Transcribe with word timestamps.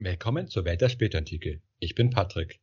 Willkommen 0.00 0.46
zur 0.46 0.64
Welt 0.64 0.80
der 0.80 0.90
Spätantike. 0.90 1.60
Ich 1.80 1.96
bin 1.96 2.10
Patrick. 2.10 2.60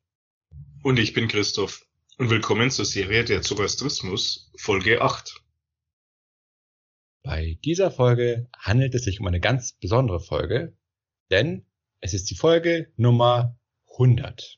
Und 0.83 0.97
ich 0.97 1.11
bin 1.11 1.27
Christoph. 1.27 1.85
Und 2.17 2.29
willkommen 2.29 2.71
zur 2.71 2.85
Serie 2.85 3.25
der 3.25 3.41
Zoroastrismus, 3.41 4.53
Folge 4.55 5.01
8. 5.01 5.43
Bei 7.23 7.59
dieser 7.65 7.91
Folge 7.91 8.47
handelt 8.57 8.95
es 8.95 9.03
sich 9.03 9.19
um 9.19 9.27
eine 9.27 9.41
ganz 9.41 9.73
besondere 9.73 10.21
Folge, 10.21 10.77
denn 11.29 11.65
es 11.99 12.13
ist 12.13 12.29
die 12.29 12.35
Folge 12.35 12.93
Nummer 12.95 13.59
100. 13.91 14.57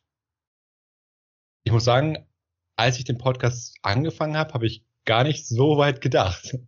Ich 1.64 1.71
muss 1.71 1.83
sagen, 1.83 2.28
als 2.75 3.00
ich 3.00 3.05
den 3.05 3.18
Podcast 3.18 3.75
angefangen 3.82 4.37
habe, 4.37 4.54
habe 4.54 4.68
ich 4.68 4.86
gar 5.04 5.23
nicht 5.23 5.47
so 5.47 5.79
weit 5.79 6.00
gedacht. 6.00 6.59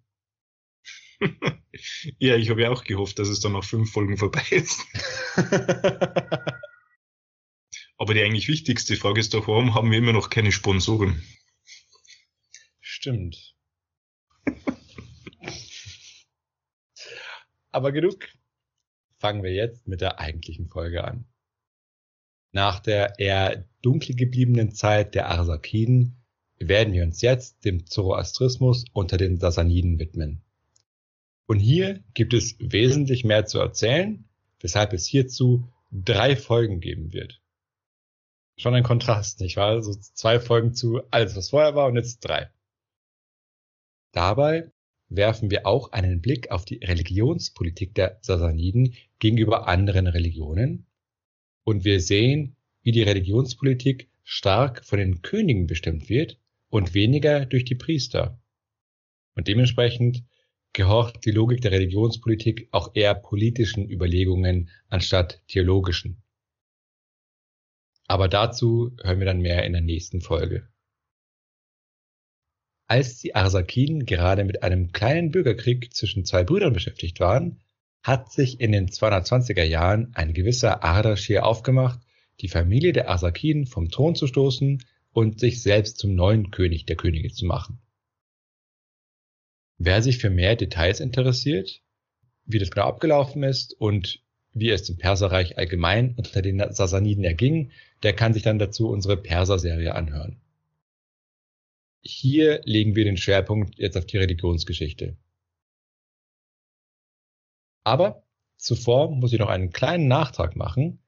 Ja, 2.19 2.35
ich 2.35 2.49
habe 2.49 2.61
ja 2.61 2.69
auch 2.69 2.83
gehofft, 2.83 3.19
dass 3.19 3.27
es 3.27 3.39
dann 3.39 3.53
noch 3.53 3.63
fünf 3.63 3.91
Folgen 3.91 4.17
vorbei 4.17 4.43
ist. 4.51 4.85
Aber 7.97 8.13
die 8.13 8.21
eigentlich 8.21 8.47
wichtigste 8.47 8.95
Frage 8.95 9.19
ist 9.19 9.33
doch, 9.33 9.47
warum 9.47 9.75
haben 9.75 9.91
wir 9.91 9.97
immer 9.97 10.13
noch 10.13 10.29
keine 10.29 10.53
Sponsoren? 10.53 11.21
Stimmt. 12.79 13.55
Aber 17.71 17.91
genug. 17.91 18.27
Fangen 19.19 19.43
wir 19.43 19.51
jetzt 19.51 19.85
mit 19.87 19.99
der 19.99 20.19
eigentlichen 20.19 20.69
Folge 20.69 21.03
an. 21.03 21.25
Nach 22.51 22.79
der 22.79 23.19
eher 23.19 23.69
dunkel 23.81 24.15
gebliebenen 24.15 24.71
Zeit 24.71 25.13
der 25.13 25.29
Arsakiden 25.29 26.25
werden 26.57 26.93
wir 26.93 27.03
uns 27.03 27.21
jetzt 27.21 27.63
dem 27.65 27.85
Zoroastrismus 27.85 28.85
unter 28.93 29.17
den 29.17 29.37
Sasaniden 29.37 29.99
widmen. 29.99 30.41
Und 31.49 31.57
hier 31.57 32.03
gibt 32.13 32.35
es 32.35 32.57
wesentlich 32.59 33.23
mehr 33.23 33.47
zu 33.47 33.57
erzählen, 33.57 34.23
weshalb 34.59 34.93
es 34.93 35.07
hierzu 35.07 35.67
drei 35.91 36.35
Folgen 36.35 36.79
geben 36.79 37.11
wird. 37.11 37.41
Schon 38.55 38.75
ein 38.75 38.83
Kontrast, 38.83 39.39
nicht 39.39 39.57
wahr? 39.57 39.81
So 39.81 39.95
zwei 39.95 40.39
Folgen 40.39 40.75
zu 40.75 41.01
alles, 41.09 41.35
was 41.35 41.49
vorher 41.49 41.73
war 41.73 41.87
und 41.87 41.95
jetzt 41.95 42.19
drei. 42.19 42.51
Dabei 44.11 44.69
werfen 45.07 45.49
wir 45.49 45.65
auch 45.65 45.91
einen 45.91 46.21
Blick 46.21 46.51
auf 46.51 46.65
die 46.65 46.83
Religionspolitik 46.83 47.95
der 47.95 48.19
Sasaniden 48.21 48.93
gegenüber 49.17 49.67
anderen 49.67 50.05
Religionen 50.05 50.85
und 51.63 51.83
wir 51.83 51.99
sehen, 51.99 52.57
wie 52.83 52.91
die 52.91 53.01
Religionspolitik 53.01 54.07
stark 54.23 54.85
von 54.85 54.99
den 54.99 55.23
Königen 55.23 55.65
bestimmt 55.65 56.09
wird 56.09 56.39
und 56.69 56.93
weniger 56.93 57.47
durch 57.47 57.65
die 57.65 57.73
Priester. 57.73 58.39
Und 59.33 59.47
dementsprechend 59.47 60.23
gehorcht 60.79 61.25
die 61.25 61.31
Logik 61.31 61.59
der 61.59 61.71
Religionspolitik 61.71 62.69
auch 62.71 62.91
eher 62.93 63.13
politischen 63.13 63.89
Überlegungen 63.89 64.69
anstatt 64.87 65.41
theologischen. 65.49 66.23
Aber 68.07 68.29
dazu 68.29 68.95
hören 69.03 69.19
wir 69.19 69.25
dann 69.25 69.41
mehr 69.41 69.65
in 69.65 69.73
der 69.73 69.81
nächsten 69.81 70.21
Folge. 70.21 70.69
Als 72.87 73.17
die 73.17 73.35
Arsakiden 73.35 74.05
gerade 74.05 74.45
mit 74.45 74.63
einem 74.63 74.93
kleinen 74.93 75.31
Bürgerkrieg 75.31 75.93
zwischen 75.93 76.23
zwei 76.23 76.45
Brüdern 76.45 76.71
beschäftigt 76.71 77.19
waren, 77.19 77.59
hat 78.01 78.31
sich 78.31 78.61
in 78.61 78.71
den 78.71 78.87
220er 78.87 79.63
Jahren 79.63 80.13
ein 80.15 80.33
gewisser 80.33 80.81
Ardashir 80.81 81.45
aufgemacht, 81.45 81.99
die 82.39 82.47
Familie 82.47 82.93
der 82.93 83.09
Arsakiden 83.09 83.67
vom 83.67 83.89
Thron 83.89 84.15
zu 84.15 84.27
stoßen 84.27 84.81
und 85.11 85.41
sich 85.41 85.61
selbst 85.61 85.97
zum 85.97 86.15
neuen 86.15 86.51
König 86.51 86.85
der 86.85 86.95
Könige 86.95 87.33
zu 87.33 87.45
machen. 87.45 87.81
Wer 89.81 90.01
sich 90.01 90.17
für 90.17 90.29
mehr 90.29 90.57
Details 90.57 90.99
interessiert, 90.99 91.81
wie 92.45 92.59
das 92.59 92.69
genau 92.69 92.87
abgelaufen 92.87 93.43
ist 93.43 93.73
und 93.79 94.21
wie 94.51 94.69
es 94.71 94.89
im 94.89 94.97
Perserreich 94.97 95.57
allgemein 95.57 96.15
unter 96.15 96.41
den 96.41 96.59
Sasaniden 96.73 97.23
erging, 97.23 97.71
der 98.03 98.13
kann 98.13 98.33
sich 98.33 98.43
dann 98.43 98.59
dazu 98.59 98.89
unsere 98.89 99.15
Perser-Serie 99.15 99.95
anhören. 99.95 100.41
Hier 102.01 102.61
legen 102.65 102.95
wir 102.97 103.05
den 103.05 103.15
Schwerpunkt 103.15 103.79
jetzt 103.79 103.95
auf 103.95 104.05
die 104.05 104.17
Religionsgeschichte. 104.17 105.15
Aber 107.85 108.23
zuvor 108.57 109.09
muss 109.11 109.31
ich 109.31 109.39
noch 109.39 109.49
einen 109.49 109.71
kleinen 109.71 110.09
Nachtrag 110.09 110.57
machen. 110.57 110.99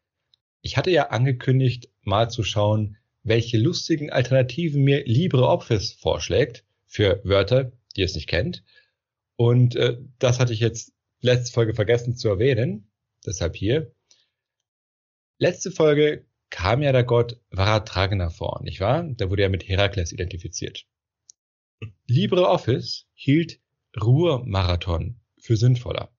Ich 0.62 0.78
hatte 0.78 0.92
ja 0.92 1.10
angekündigt, 1.10 1.90
mal 2.04 2.30
zu 2.30 2.44
schauen, 2.44 2.96
welche 3.24 3.58
lustigen 3.58 4.12
Alternativen 4.12 4.82
mir 4.82 5.04
LibreOffice 5.04 5.92
vorschlägt 5.92 6.64
für 6.86 7.20
Wörter, 7.26 7.74
die 7.94 8.04
es 8.04 8.16
nicht 8.16 8.28
kennt. 8.28 8.64
Und 9.36 9.76
äh, 9.76 9.98
das 10.20 10.40
hatte 10.40 10.54
ich 10.54 10.60
jetzt 10.60 10.94
letzte 11.22 11.54
Folge 11.54 11.74
vergessen 11.74 12.16
zu 12.16 12.30
erwähnen. 12.30 12.92
Deshalb 13.26 13.56
hier. 13.56 13.94
Letzte 15.38 15.72
Folge 15.72 16.26
kam 16.50 16.82
ja 16.82 16.92
der 16.92 17.04
Gott 17.04 17.40
Varatragna 17.50 18.30
vor, 18.30 18.62
nicht 18.64 18.80
wahr? 18.80 19.04
Der 19.04 19.30
wurde 19.30 19.44
ja 19.44 19.50
mit 19.50 19.68
Herakles 19.68 20.12
identifiziert. 20.12 20.86
LibreOffice 22.08 23.08
hielt 23.14 23.60
Ruhrmarathon 24.00 25.20
für 25.40 25.58
sinnvoller. 25.58 26.14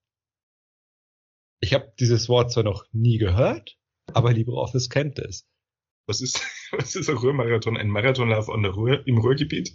Ich 1.61 1.73
habe 1.73 1.93
dieses 1.99 2.27
Wort 2.27 2.51
zwar 2.51 2.63
noch 2.63 2.85
nie 2.91 3.17
gehört, 3.17 3.77
aber 4.07 4.33
LibreOffice 4.33 4.89
kennt 4.89 5.19
es. 5.19 5.47
Was 6.05 6.19
ist, 6.19 6.41
was 6.71 6.95
ist 6.95 7.09
ein 7.09 7.17
Ruhrmarathon? 7.17 7.77
Ein 7.77 7.89
Marathonlauf 7.89 8.49
an 8.49 8.63
der 8.63 8.71
Ruhr, 8.71 9.07
im 9.07 9.19
Ruhrgebiet? 9.19 9.73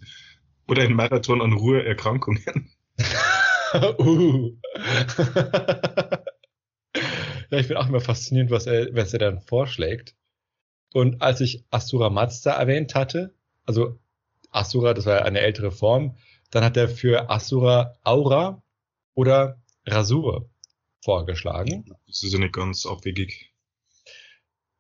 Oder 0.69 0.83
ein 0.83 0.93
Marathon 0.93 1.41
an 1.41 1.55
Ruhrerkrankungen? 1.55 2.71
uh. 3.99 4.53
ja, 7.51 7.59
ich 7.59 7.69
bin 7.69 7.77
auch 7.77 7.89
immer 7.89 8.01
fasziniert, 8.01 8.51
was 8.51 8.67
er, 8.67 8.95
was 8.95 9.13
er 9.13 9.19
dann 9.19 9.41
vorschlägt. 9.41 10.15
Und 10.93 11.23
als 11.23 11.41
ich 11.41 11.65
Asura 11.71 12.11
Mazda 12.11 12.53
erwähnt 12.53 12.95
hatte, 12.95 13.35
also 13.65 13.99
Asura, 14.51 14.95
das 14.95 15.07
war 15.07 15.17
ja 15.17 15.23
eine 15.23 15.41
ältere 15.41 15.71
Form, 15.71 16.17
dann 16.51 16.65
hat 16.65 16.77
er 16.77 16.89
für 16.89 17.31
Asura 17.31 17.97
Aura 18.05 18.63
oder 19.15 19.61
Rasur 19.87 20.51
vorgeschlagen. 21.03 21.95
Das 22.07 22.23
ist 22.23 22.33
ja 22.33 22.39
nicht 22.39 22.55
ganz 22.55 22.87
abwegig. 22.87 23.55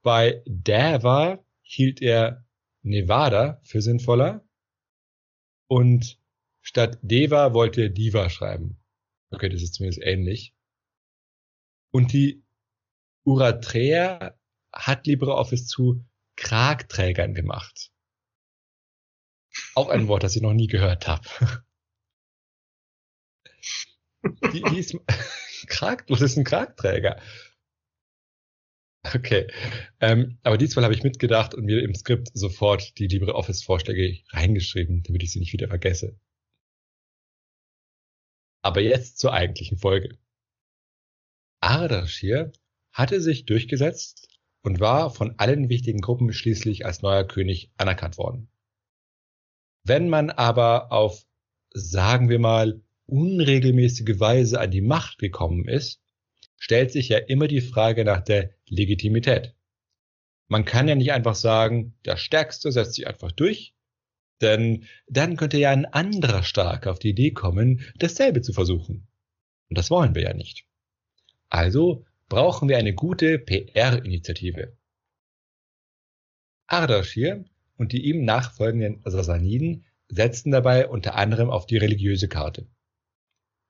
Bei 0.02 0.42
Deva 0.46 1.44
hielt 1.62 2.00
er 2.00 2.44
Nevada 2.82 3.60
für 3.64 3.82
sinnvoller 3.82 4.47
und 5.68 6.18
statt 6.62 6.98
Deva 7.02 7.54
wollte 7.54 7.82
er 7.82 7.88
Diva 7.90 8.28
schreiben. 8.30 8.80
Okay, 9.30 9.48
das 9.48 9.62
ist 9.62 9.74
zumindest 9.74 10.02
ähnlich. 10.02 10.54
Und 11.90 12.12
die 12.12 12.42
Uratrea 13.24 14.38
hat 14.72 15.06
LibreOffice 15.06 15.66
zu 15.66 16.04
Kragträgern 16.36 17.34
gemacht. 17.34 17.92
Auch 19.74 19.88
ein 19.88 20.08
Wort, 20.08 20.22
das 20.22 20.36
ich 20.36 20.42
noch 20.42 20.52
nie 20.52 20.66
gehört 20.66 21.06
habe. 21.06 21.28
Die, 24.52 24.62
die 24.62 24.78
ist, 24.78 24.96
Krag, 25.68 26.04
was 26.08 26.20
ist 26.20 26.36
ein 26.36 26.44
Kragträger? 26.44 27.20
Okay. 29.14 29.46
Ähm, 30.00 30.38
aber 30.42 30.58
diesmal 30.58 30.84
habe 30.84 30.94
ich 30.94 31.02
mitgedacht 31.02 31.54
und 31.54 31.64
mir 31.64 31.82
im 31.82 31.94
Skript 31.94 32.28
sofort 32.34 32.98
die 32.98 33.06
LibreOffice-Vorschläge 33.06 34.22
reingeschrieben, 34.30 35.02
damit 35.04 35.22
ich 35.22 35.32
sie 35.32 35.38
nicht 35.38 35.52
wieder 35.52 35.68
vergesse. 35.68 36.18
Aber 38.62 38.80
jetzt 38.80 39.18
zur 39.18 39.32
eigentlichen 39.32 39.78
Folge. 39.78 40.18
Ardashir 41.60 42.52
hatte 42.92 43.20
sich 43.20 43.46
durchgesetzt 43.46 44.28
und 44.62 44.80
war 44.80 45.10
von 45.10 45.34
allen 45.38 45.68
wichtigen 45.68 46.00
Gruppen 46.00 46.32
schließlich 46.32 46.84
als 46.84 47.02
neuer 47.02 47.24
König 47.24 47.70
anerkannt 47.76 48.18
worden. 48.18 48.50
Wenn 49.84 50.08
man 50.08 50.30
aber 50.30 50.92
auf, 50.92 51.24
sagen 51.70 52.28
wir 52.28 52.38
mal, 52.38 52.82
unregelmäßige 53.06 54.20
Weise 54.20 54.60
an 54.60 54.70
die 54.70 54.82
Macht 54.82 55.18
gekommen 55.18 55.66
ist, 55.66 56.02
stellt 56.58 56.92
sich 56.92 57.08
ja 57.08 57.18
immer 57.18 57.48
die 57.48 57.60
Frage 57.60 58.04
nach 58.04 58.20
der 58.20 58.50
Legitimität. 58.68 59.54
Man 60.48 60.64
kann 60.64 60.88
ja 60.88 60.94
nicht 60.94 61.12
einfach 61.12 61.34
sagen, 61.34 61.94
der 62.04 62.16
Stärkste 62.16 62.72
setzt 62.72 62.94
sich 62.94 63.06
einfach 63.06 63.32
durch, 63.32 63.74
denn 64.40 64.86
dann 65.06 65.36
könnte 65.36 65.58
ja 65.58 65.70
ein 65.70 65.86
anderer 65.86 66.42
Stark 66.42 66.86
auf 66.86 66.98
die 66.98 67.10
Idee 67.10 67.32
kommen, 67.32 67.84
dasselbe 67.96 68.40
zu 68.40 68.52
versuchen. 68.52 69.08
Und 69.68 69.78
das 69.78 69.90
wollen 69.90 70.14
wir 70.14 70.22
ja 70.22 70.34
nicht. 70.34 70.66
Also 71.48 72.04
brauchen 72.28 72.68
wir 72.68 72.78
eine 72.78 72.94
gute 72.94 73.38
PR-Initiative. 73.38 74.76
Ardashir 76.66 77.44
und 77.76 77.92
die 77.92 78.04
ihm 78.04 78.24
nachfolgenden 78.24 79.00
Sassaniden 79.04 79.84
setzen 80.08 80.50
dabei 80.50 80.88
unter 80.88 81.14
anderem 81.14 81.50
auf 81.50 81.66
die 81.66 81.76
religiöse 81.76 82.28
Karte. 82.28 82.66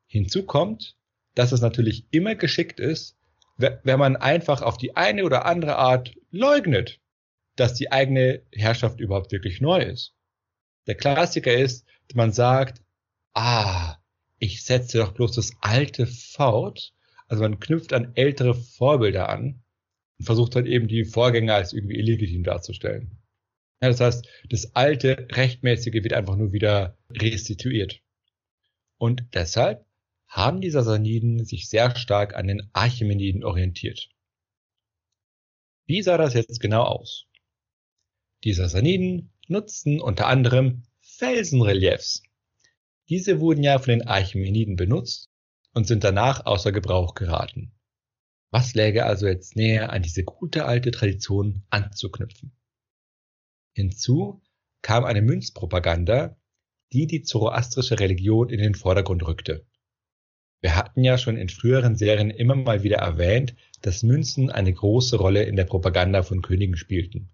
Hinzu 0.06 0.44
kommt, 0.44 0.98
dass 1.35 1.53
es 1.53 1.61
natürlich 1.61 2.07
immer 2.11 2.35
geschickt 2.35 2.81
ist, 2.81 3.17
wenn 3.57 3.99
man 3.99 4.17
einfach 4.17 4.63
auf 4.63 4.77
die 4.77 4.97
eine 4.97 5.25
oder 5.25 5.45
andere 5.45 5.77
Art 5.77 6.15
leugnet, 6.31 7.01
dass 7.57 7.75
die 7.75 7.91
eigene 7.91 8.43
Herrschaft 8.53 9.01
überhaupt 9.01 9.33
wirklich 9.33 9.61
neu 9.61 9.81
ist. 9.83 10.15
Der 10.87 10.95
Klassiker 10.95 11.53
ist, 11.53 11.85
man 12.15 12.33
sagt, 12.33 12.83
ah, 13.35 13.97
ich 14.39 14.63
setze 14.63 14.99
doch 14.99 15.13
bloß 15.13 15.33
das 15.33 15.53
Alte 15.61 16.07
fort. 16.07 16.95
Also 17.27 17.43
man 17.43 17.59
knüpft 17.59 17.93
an 17.93 18.13
ältere 18.15 18.55
Vorbilder 18.55 19.29
an. 19.29 19.63
und 20.19 20.25
versucht 20.25 20.57
halt 20.57 20.67
eben 20.67 20.89
die 20.89 21.05
Vorgänger 21.05 21.55
als 21.55 21.73
irgendwie 21.73 21.99
illegitim 21.99 22.45
darzustellen. 22.45 23.19
Ja, 23.83 23.89
das 23.89 24.01
heißt, 24.01 24.29
das 24.49 24.75
alte 24.75 25.29
Rechtmäßige 25.31 26.03
wird 26.03 26.13
einfach 26.13 26.37
nur 26.37 26.53
wieder 26.53 26.97
restituiert. 27.11 28.01
Und 28.97 29.25
deshalb 29.35 29.85
haben 30.29 30.61
die 30.61 30.71
Sassaniden 30.71 31.45
sich 31.45 31.69
sehr 31.69 31.97
stark 31.97 32.37
an 32.37 32.47
den 32.47 32.69
Archimeniden 32.73 33.45
orientiert. 33.45 34.11
Wie 35.87 36.03
sah 36.03 36.19
das 36.19 36.35
jetzt 36.35 36.61
genau 36.61 36.83
aus? 36.83 37.27
Die 38.45 38.53
Sassaniden 38.53 39.33
nutzten 39.49 40.01
unter 40.01 40.27
anderem 40.27 40.85
Felsenreliefs. 41.01 42.23
Diese 43.09 43.41
wurden 43.41 43.63
ja 43.63 43.79
von 43.79 43.91
den 43.91 44.07
Archimeniden 44.07 44.77
benutzt 44.77 45.31
und 45.73 45.87
sind 45.87 46.05
danach 46.05 46.45
außer 46.45 46.73
Gebrauch 46.73 47.15
geraten. 47.15 47.73
Was 48.51 48.75
läge 48.75 49.07
also 49.07 49.27
jetzt 49.27 49.57
näher, 49.57 49.91
an 49.93 50.03
diese 50.03 50.25
gute 50.25 50.67
alte 50.67 50.91
Tradition 50.91 51.65
anzuknüpfen? 51.71 52.53
Hinzu 53.75 54.43
kam 54.83 55.05
eine 55.05 55.23
Münzpropaganda, 55.23 56.37
die 56.93 57.07
die 57.07 57.23
zoroastrische 57.23 58.01
Religion 58.01 58.49
in 58.49 58.59
den 58.59 58.75
Vordergrund 58.75 59.27
rückte. 59.27 59.67
Wir 60.60 60.75
hatten 60.75 61.05
ja 61.05 61.19
schon 61.19 61.37
in 61.37 61.49
früheren 61.49 61.96
Serien 61.96 62.31
immer 62.31 62.56
mal 62.56 62.82
wieder 62.82 62.99
erwähnt, 62.99 63.55
dass 63.82 64.02
Münzen 64.02 64.50
eine 64.50 64.72
große 64.72 65.16
Rolle 65.16 65.44
in 65.44 65.56
der 65.56 65.64
Propaganda 65.64 66.22
von 66.22 66.43
Königen 66.43 66.76
spielten. 66.76 67.31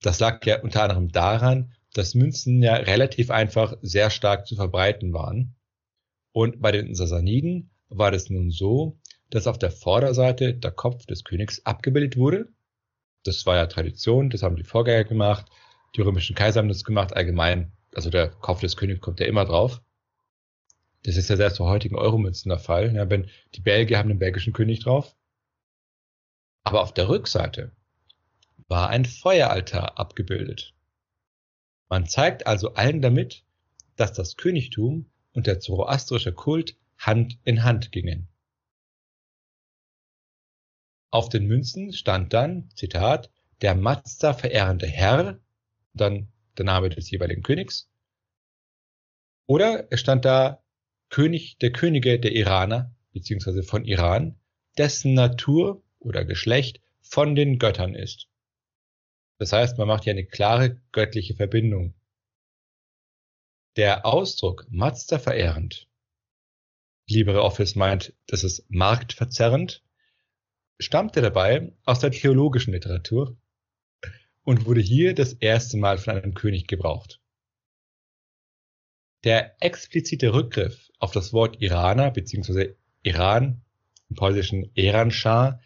Das 0.00 0.20
lag 0.20 0.44
ja 0.46 0.62
unter 0.62 0.82
anderem 0.82 1.10
daran, 1.10 1.74
dass 1.92 2.14
Münzen 2.14 2.62
ja 2.62 2.74
relativ 2.74 3.30
einfach 3.30 3.76
sehr 3.82 4.10
stark 4.10 4.46
zu 4.46 4.56
verbreiten 4.56 5.12
waren. 5.12 5.54
Und 6.32 6.60
bei 6.60 6.72
den 6.72 6.94
Sassaniden 6.94 7.70
war 7.88 8.12
es 8.12 8.30
nun 8.30 8.50
so, 8.50 8.98
dass 9.30 9.46
auf 9.46 9.58
der 9.58 9.70
Vorderseite 9.70 10.54
der 10.54 10.70
Kopf 10.70 11.06
des 11.06 11.24
Königs 11.24 11.64
abgebildet 11.64 12.16
wurde. 12.16 12.48
Das 13.24 13.44
war 13.46 13.56
ja 13.56 13.66
Tradition, 13.66 14.30
das 14.30 14.42
haben 14.42 14.56
die 14.56 14.64
Vorgänger 14.64 15.04
gemacht, 15.04 15.46
die 15.96 16.02
römischen 16.02 16.36
Kaiser 16.36 16.60
haben 16.60 16.68
das 16.68 16.84
gemacht, 16.84 17.14
allgemein. 17.16 17.72
Also 17.94 18.10
der 18.10 18.28
Kopf 18.28 18.60
des 18.60 18.76
Königs 18.76 19.00
kommt 19.00 19.20
ja 19.20 19.26
immer 19.26 19.44
drauf. 19.44 19.80
Das 21.06 21.16
ist 21.16 21.30
ja 21.30 21.36
selbst 21.36 21.58
bei 21.58 21.66
heutigen 21.66 21.94
Euromünzen 21.94 22.48
der 22.48 22.58
Fall. 22.58 22.92
Ja, 22.92 23.08
wenn 23.08 23.30
die 23.54 23.60
Belgier 23.60 23.98
haben 23.98 24.08
den 24.08 24.18
belgischen 24.18 24.52
König 24.52 24.80
drauf. 24.80 25.14
Aber 26.64 26.82
auf 26.82 26.92
der 26.92 27.08
Rückseite 27.08 27.70
war 28.66 28.88
ein 28.88 29.04
Feueraltar 29.04 30.00
abgebildet. 30.00 30.74
Man 31.88 32.06
zeigt 32.08 32.48
also 32.48 32.74
allen 32.74 33.02
damit, 33.02 33.44
dass 33.94 34.14
das 34.14 34.36
Königtum 34.36 35.08
und 35.32 35.46
der 35.46 35.60
zoroastrische 35.60 36.32
Kult 36.32 36.76
Hand 36.98 37.38
in 37.44 37.62
Hand 37.62 37.92
gingen. 37.92 38.26
Auf 41.10 41.28
den 41.28 41.46
Münzen 41.46 41.92
stand 41.92 42.32
dann, 42.32 42.68
Zitat, 42.74 43.30
der 43.62 43.76
Mazda 43.76 44.34
verehrende 44.34 44.88
Herr, 44.88 45.38
dann 45.94 46.32
der 46.58 46.64
Name 46.64 46.88
des 46.88 47.08
jeweiligen 47.12 47.44
Königs. 47.44 47.88
Oder 49.46 49.86
es 49.92 50.00
stand 50.00 50.24
da 50.24 50.65
König 51.08 51.58
der 51.58 51.72
Könige 51.72 52.18
der 52.18 52.32
Iraner, 52.32 52.94
beziehungsweise 53.12 53.62
von 53.62 53.84
Iran, 53.84 54.38
dessen 54.78 55.14
Natur 55.14 55.82
oder 55.98 56.24
Geschlecht 56.24 56.80
von 57.00 57.34
den 57.34 57.58
Göttern 57.58 57.94
ist. 57.94 58.28
Das 59.38 59.52
heißt, 59.52 59.78
man 59.78 59.88
macht 59.88 60.04
hier 60.04 60.12
eine 60.12 60.26
klare 60.26 60.80
göttliche 60.92 61.34
Verbindung. 61.34 61.94
Der 63.76 64.06
Ausdruck 64.06 64.66
Mazda 64.70 65.18
verehrend, 65.18 65.88
LibreOffice 67.08 67.76
meint, 67.76 68.14
das 68.26 68.42
ist 68.42 68.64
marktverzerrend, 68.68 69.84
stammte 70.78 71.20
dabei 71.20 71.72
aus 71.84 72.00
der 72.00 72.10
theologischen 72.10 72.72
Literatur 72.72 73.36
und 74.42 74.66
wurde 74.66 74.80
hier 74.80 75.14
das 75.14 75.34
erste 75.34 75.76
Mal 75.76 75.98
von 75.98 76.14
einem 76.14 76.34
König 76.34 76.66
gebraucht. 76.66 77.20
Der 79.26 79.60
explizite 79.60 80.32
Rückgriff 80.32 80.88
auf 81.00 81.10
das 81.10 81.32
Wort 81.32 81.60
Iraner 81.60 82.12
bzw. 82.12 82.74
Iran 83.02 83.60
im 84.08 84.14
polnischen 84.14 84.70
Eranschar 84.76 85.60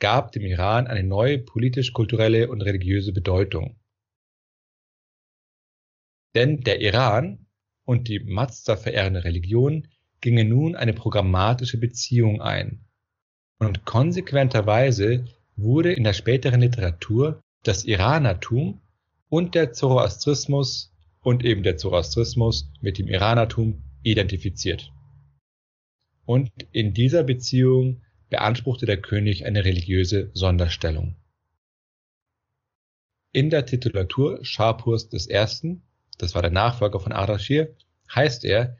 gab 0.00 0.32
dem 0.32 0.42
Iran 0.42 0.88
eine 0.88 1.04
neue 1.04 1.38
politisch-kulturelle 1.38 2.50
und 2.50 2.60
religiöse 2.60 3.12
Bedeutung. 3.12 3.78
Denn 6.34 6.62
der 6.62 6.80
Iran 6.80 7.46
und 7.84 8.08
die 8.08 8.18
Mazda 8.18 8.76
verehrende 8.76 9.22
Religion 9.22 9.86
gingen 10.20 10.48
nun 10.48 10.74
eine 10.74 10.92
programmatische 10.92 11.78
Beziehung 11.78 12.42
ein. 12.42 12.84
Und 13.60 13.84
konsequenterweise 13.84 15.26
wurde 15.54 15.92
in 15.92 16.02
der 16.02 16.14
späteren 16.14 16.62
Literatur 16.62 17.40
das 17.62 17.84
Iranertum 17.84 18.80
und 19.28 19.54
der 19.54 19.72
Zoroastrismus 19.72 20.93
und 21.24 21.44
eben 21.44 21.62
der 21.62 21.76
Zoroastrismus 21.76 22.70
mit 22.80 22.98
dem 22.98 23.08
Iranertum 23.08 23.82
identifiziert. 24.02 24.92
Und 26.26 26.50
in 26.70 26.94
dieser 26.94 27.24
Beziehung 27.24 28.02
beanspruchte 28.30 28.86
der 28.86 29.00
König 29.00 29.44
eine 29.44 29.64
religiöse 29.64 30.30
Sonderstellung. 30.34 31.16
In 33.32 33.50
der 33.50 33.66
Titulatur 33.66 34.44
Schapurs 34.44 35.08
I., 35.12 35.80
das 36.18 36.34
war 36.34 36.42
der 36.42 36.50
Nachfolger 36.50 37.00
von 37.00 37.12
Ardashir, 37.12 37.74
heißt 38.14 38.44
er 38.44 38.76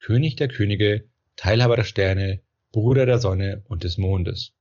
König 0.00 0.36
der 0.36 0.48
Könige, 0.48 1.08
Teilhaber 1.36 1.76
der 1.76 1.84
Sterne, 1.84 2.40
Bruder 2.72 3.06
der 3.06 3.18
Sonne 3.18 3.64
und 3.66 3.84
des 3.84 3.98
Mondes. 3.98 4.54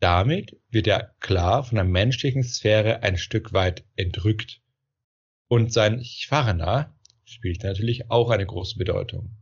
Damit 0.00 0.56
wird 0.70 0.86
er 0.86 1.14
klar 1.20 1.64
von 1.64 1.76
der 1.76 1.84
menschlichen 1.84 2.42
Sphäre 2.42 3.02
ein 3.02 3.16
Stück 3.16 3.52
weit 3.52 3.84
entrückt. 3.96 4.60
Und 5.48 5.72
sein 5.72 6.02
Chvarna 6.02 6.94
spielt 7.24 7.62
natürlich 7.62 8.10
auch 8.10 8.30
eine 8.30 8.46
große 8.46 8.78
Bedeutung. 8.78 9.36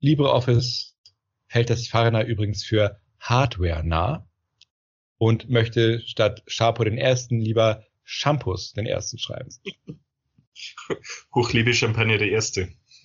LibreOffice 0.00 0.96
hält 1.46 1.70
das 1.70 1.86
Farna 1.86 2.24
übrigens 2.24 2.64
für 2.64 3.00
Hardware-nah 3.20 4.28
und 5.18 5.48
möchte 5.48 6.00
statt 6.00 6.42
Sharpo 6.46 6.82
den 6.84 6.98
ersten 6.98 7.38
lieber 7.38 7.86
Shampoos 8.02 8.72
den 8.72 8.86
ersten 8.86 9.18
schreiben. 9.18 9.50
Hochliebe 11.34 11.72
Champagner 11.74 12.18
der 12.18 12.30
erste. 12.30 12.68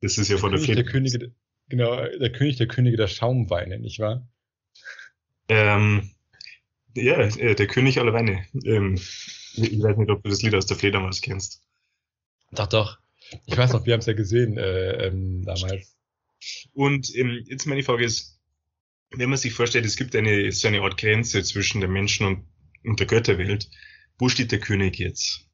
das 0.00 0.18
ist 0.18 0.28
ja 0.28 0.36
von 0.36 0.52
der, 0.52 0.60
der 0.60 0.74
der 0.74 0.84
Könige, 0.84 1.32
genau, 1.68 1.96
der 1.96 2.32
König 2.32 2.56
der 2.56 2.68
Könige 2.68 2.96
der 2.96 3.08
Schaumweine, 3.08 3.78
nicht 3.78 4.00
wahr? 4.00 4.28
Ähm, 5.48 6.10
ja, 6.94 7.18
äh, 7.20 7.54
der 7.54 7.66
König 7.66 7.98
aller 7.98 8.12
Weine. 8.12 8.46
Ähm, 8.64 8.94
ich 9.54 9.82
weiß 9.82 9.96
nicht, 9.96 10.10
ob 10.10 10.22
du 10.22 10.30
das 10.30 10.42
Lied 10.42 10.54
aus 10.54 10.66
der 10.66 10.76
Fledermaus 10.76 11.20
kennst. 11.20 11.62
Doch, 12.52 12.66
doch. 12.66 12.98
Ich 13.46 13.56
weiß 13.56 13.72
noch, 13.72 13.86
wir 13.86 13.94
haben 13.94 14.00
es 14.00 14.06
ja 14.06 14.12
gesehen 14.12 14.58
äh, 14.58 15.06
ähm, 15.06 15.44
damals. 15.44 15.96
Und 16.72 17.14
ähm, 17.16 17.42
jetzt 17.46 17.66
meine 17.66 17.82
Frage 17.82 18.04
ist, 18.04 18.40
wenn 19.10 19.30
man 19.30 19.38
sich 19.38 19.52
vorstellt, 19.52 19.86
es 19.86 19.96
gibt 19.96 20.14
eine 20.14 20.50
so 20.52 20.68
eine 20.68 20.82
Art 20.82 20.98
Grenze 20.98 21.42
zwischen 21.42 21.80
der 21.80 21.88
Menschen 21.88 22.26
und, 22.26 22.46
und 22.84 23.00
der 23.00 23.06
Götterwelt, 23.06 23.70
wo 24.18 24.28
steht 24.28 24.52
der 24.52 24.60
König 24.60 24.98
jetzt? 24.98 25.48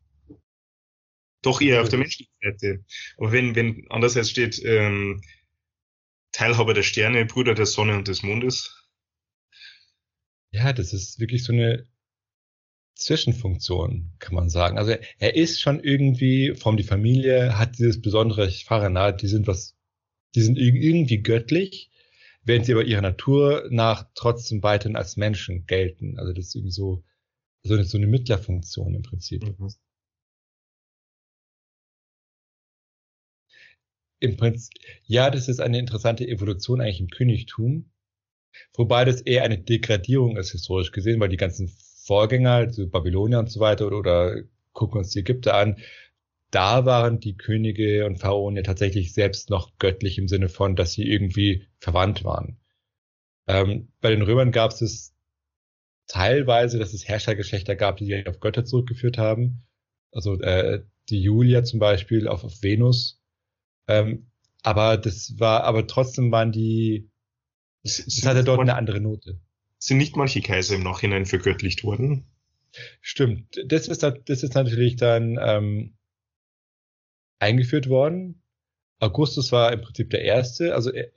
Doch 1.42 1.60
eher 1.60 1.80
auf 1.80 1.88
der 1.88 1.98
menschlichen 1.98 2.34
Seite. 2.42 2.84
Aber 3.16 3.32
wenn, 3.32 3.54
wenn 3.54 3.86
andererseits 3.88 4.30
steht, 4.30 4.60
ähm, 4.64 5.22
Teilhaber 6.32 6.74
der 6.74 6.82
Sterne, 6.82 7.24
Bruder 7.26 7.54
der 7.54 7.66
Sonne 7.66 7.96
und 7.96 8.08
des 8.08 8.22
Mondes. 8.22 8.79
Ja, 10.52 10.72
das 10.72 10.92
ist 10.92 11.18
wirklich 11.18 11.42
so 11.42 11.52
eine 11.52 11.86
Zwischenfunktion, 12.94 14.12
kann 14.20 14.34
man 14.34 14.48
sagen. 14.50 14.78
Also 14.78 14.92
er 15.18 15.34
ist 15.34 15.60
schon 15.60 15.80
irgendwie 15.82 16.54
von 16.54 16.76
die 16.76 16.82
Familie, 16.84 17.58
hat 17.58 17.78
dieses 17.78 18.00
besondere 18.00 18.48
Farana, 18.50 19.10
die 19.12 19.26
sind 19.26 19.46
was, 19.48 19.76
die 20.34 20.42
sind 20.42 20.58
irgendwie 20.58 21.22
göttlich, 21.22 21.90
während 22.44 22.66
sie 22.66 22.72
aber 22.72 22.84
ihrer 22.84 23.02
Natur 23.02 23.66
nach 23.70 24.08
trotzdem 24.14 24.62
weiterhin 24.62 24.96
als 24.96 25.16
Menschen 25.16 25.66
gelten. 25.66 26.18
Also 26.18 26.32
das 26.32 26.46
ist 26.48 26.54
irgendwie 26.56 26.72
so, 26.72 27.04
so 27.64 27.74
eine, 27.74 27.84
so 27.84 27.98
eine 27.98 28.06
Mittlerfunktion 28.08 28.94
im 28.94 29.02
Prinzip. 29.02 29.44
Mhm. 29.44 29.70
Im 34.18 34.36
Prinzip, 34.38 34.72
ja, 35.04 35.30
das 35.30 35.48
ist 35.48 35.60
eine 35.60 35.78
interessante 35.78 36.26
Evolution 36.26 36.80
eigentlich 36.80 37.00
im 37.00 37.08
Königtum, 37.10 37.90
wobei 38.74 39.04
das 39.04 39.20
eher 39.20 39.44
eine 39.44 39.58
Degradierung 39.58 40.36
ist 40.36 40.52
historisch 40.52 40.92
gesehen, 40.92 41.20
weil 41.20 41.28
die 41.28 41.36
ganzen 41.36 41.68
Vorgänger, 42.04 42.52
also 42.52 42.88
Babylonier 42.88 43.38
und 43.38 43.50
so 43.50 43.60
weiter, 43.60 43.86
oder, 43.86 43.98
oder 43.98 44.42
gucken 44.72 44.98
uns 44.98 45.10
die 45.10 45.20
Ägypter 45.20 45.54
an, 45.54 45.76
da 46.50 46.84
waren 46.84 47.20
die 47.20 47.36
Könige 47.36 48.06
und 48.06 48.16
Pharaonen 48.16 48.56
ja 48.56 48.62
tatsächlich 48.62 49.12
selbst 49.12 49.50
noch 49.50 49.78
göttlich 49.78 50.18
im 50.18 50.26
Sinne 50.26 50.48
von, 50.48 50.74
dass 50.74 50.92
sie 50.92 51.08
irgendwie 51.08 51.68
verwandt 51.78 52.24
waren. 52.24 52.58
Ähm, 53.46 53.92
bei 54.00 54.10
den 54.10 54.22
Römern 54.22 54.52
gab 54.52 54.72
es 54.72 55.14
teilweise, 56.08 56.78
dass 56.78 56.92
es 56.92 57.06
Herrschergeschlechter 57.06 57.76
gab, 57.76 57.98
die 57.98 58.06
sich 58.06 58.26
auf 58.26 58.40
Götter 58.40 58.64
zurückgeführt 58.64 59.16
haben. 59.16 59.62
Also 60.12 60.40
äh, 60.40 60.82
die 61.08 61.20
Julia 61.20 61.62
zum 61.62 61.78
Beispiel 61.78 62.26
auf, 62.26 62.42
auf 62.42 62.62
Venus. 62.62 63.22
Ähm, 63.86 64.30
aber 64.62 64.96
das 64.96 65.38
war, 65.38 65.64
aber 65.64 65.86
trotzdem 65.86 66.32
waren 66.32 66.52
die 66.52 67.09
Es, 67.82 67.98
es 68.06 68.26
hatte 68.26 68.44
dort 68.44 68.60
eine 68.60 68.76
andere 68.76 69.00
Note. 69.00 69.40
Sind 69.78 69.98
nicht 69.98 70.16
manche 70.16 70.42
Kaiser 70.42 70.74
im 70.74 70.82
Nachhinein 70.82 71.26
vergöttlicht 71.26 71.84
worden? 71.84 72.26
Stimmt. 73.00 73.60
Das 73.66 73.88
ist, 73.88 74.02
das 74.02 74.42
ist 74.42 74.54
natürlich 74.54 74.96
dann 74.96 75.38
ähm, 75.40 75.94
eingeführt 77.38 77.88
worden. 77.88 78.42
Augustus 78.98 79.50
war 79.50 79.72
im 79.72 79.80
Prinzip 79.80 80.10
der 80.10 80.22
Erste. 80.22 80.74
Also 80.74 80.90
er, 80.90 81.10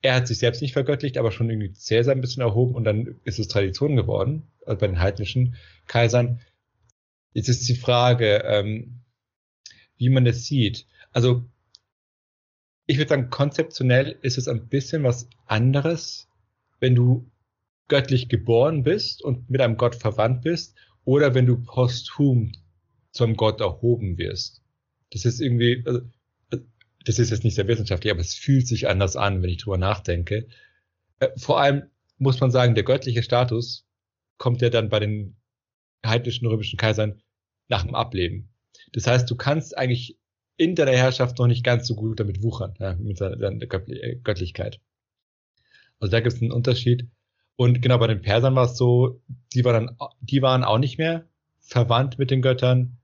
er 0.00 0.14
hat 0.14 0.28
sich 0.28 0.38
selbst 0.38 0.62
nicht 0.62 0.72
vergöttlicht, 0.72 1.18
aber 1.18 1.32
schon 1.32 1.50
irgendwie 1.50 1.72
Cäsar 1.72 2.14
ein 2.14 2.20
bisschen 2.20 2.42
erhoben 2.42 2.74
und 2.74 2.84
dann 2.84 3.20
ist 3.24 3.38
es 3.38 3.48
Tradition 3.48 3.96
geworden, 3.96 4.46
also 4.64 4.78
bei 4.78 4.86
den 4.86 5.00
heidnischen 5.00 5.56
Kaisern. 5.86 6.40
Jetzt 7.32 7.48
ist 7.48 7.68
die 7.68 7.74
Frage, 7.74 8.44
ähm, 8.44 9.00
wie 9.96 10.10
man 10.10 10.24
das 10.24 10.44
sieht. 10.44 10.86
Also 11.10 11.44
ich 12.86 12.98
würde 12.98 13.08
sagen, 13.08 13.30
konzeptionell 13.30 14.18
ist 14.22 14.38
es 14.38 14.48
ein 14.48 14.68
bisschen 14.68 15.04
was 15.04 15.28
anderes, 15.46 16.28
wenn 16.80 16.94
du 16.94 17.30
göttlich 17.88 18.28
geboren 18.28 18.82
bist 18.82 19.22
und 19.22 19.50
mit 19.50 19.60
einem 19.60 19.76
Gott 19.76 19.94
verwandt 19.94 20.42
bist 20.42 20.74
oder 21.04 21.34
wenn 21.34 21.46
du 21.46 21.62
posthum 21.62 22.52
zum 23.10 23.36
Gott 23.36 23.60
erhoben 23.60 24.18
wirst. 24.18 24.62
Das 25.10 25.24
ist 25.24 25.40
irgendwie, 25.40 25.82
also, 25.86 26.00
das 27.04 27.18
ist 27.18 27.30
jetzt 27.30 27.44
nicht 27.44 27.54
sehr 27.54 27.68
wissenschaftlich, 27.68 28.10
aber 28.10 28.20
es 28.20 28.34
fühlt 28.34 28.66
sich 28.66 28.88
anders 28.88 29.16
an, 29.16 29.42
wenn 29.42 29.50
ich 29.50 29.58
drüber 29.58 29.78
nachdenke. 29.78 30.48
Äh, 31.20 31.28
vor 31.36 31.60
allem 31.60 31.90
muss 32.18 32.40
man 32.40 32.50
sagen, 32.50 32.74
der 32.74 32.84
göttliche 32.84 33.22
Status 33.22 33.86
kommt 34.38 34.62
ja 34.62 34.70
dann 34.70 34.88
bei 34.88 35.00
den 35.00 35.36
heidnischen 36.04 36.46
römischen 36.46 36.78
Kaisern 36.78 37.22
nach 37.68 37.82
dem 37.82 37.94
Ableben. 37.94 38.48
Das 38.92 39.06
heißt, 39.06 39.30
du 39.30 39.36
kannst 39.36 39.76
eigentlich 39.76 40.18
in 40.56 40.74
deiner 40.74 40.92
Herrschaft 40.92 41.38
noch 41.38 41.46
nicht 41.46 41.64
ganz 41.64 41.86
so 41.86 41.94
gut 41.94 42.20
damit 42.20 42.42
wuchern, 42.42 42.74
ja, 42.78 42.94
mit 42.94 43.20
deiner 43.20 43.66
Göttlichkeit. 43.66 44.80
Also 45.98 46.10
da 46.12 46.20
gibt 46.20 46.36
es 46.36 46.42
einen 46.42 46.52
Unterschied. 46.52 47.08
Und 47.56 47.82
genau 47.82 47.98
bei 47.98 48.08
den 48.08 48.22
Persern 48.22 48.54
war 48.54 48.66
es 48.66 48.76
so, 48.76 49.20
die 49.54 49.64
waren, 49.64 49.96
die 50.20 50.42
waren 50.42 50.64
auch 50.64 50.78
nicht 50.78 50.98
mehr 50.98 51.24
verwandt 51.60 52.18
mit 52.18 52.30
den 52.30 52.42
Göttern, 52.42 52.98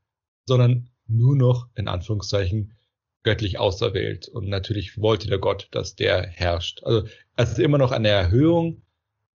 sondern 0.46 0.90
nur 1.06 1.36
noch, 1.36 1.68
in 1.74 1.88
Anführungszeichen, 1.88 2.76
göttlich 3.22 3.58
auserwählt. 3.58 4.28
Und 4.28 4.48
natürlich 4.48 4.98
wollte 5.00 5.28
der 5.28 5.38
Gott, 5.38 5.68
dass 5.70 5.94
der 5.94 6.26
herrscht. 6.26 6.82
Also 6.84 7.06
es 7.36 7.50
ist 7.52 7.58
immer 7.58 7.78
noch 7.78 7.92
eine 7.92 8.08
Erhöhung, 8.08 8.82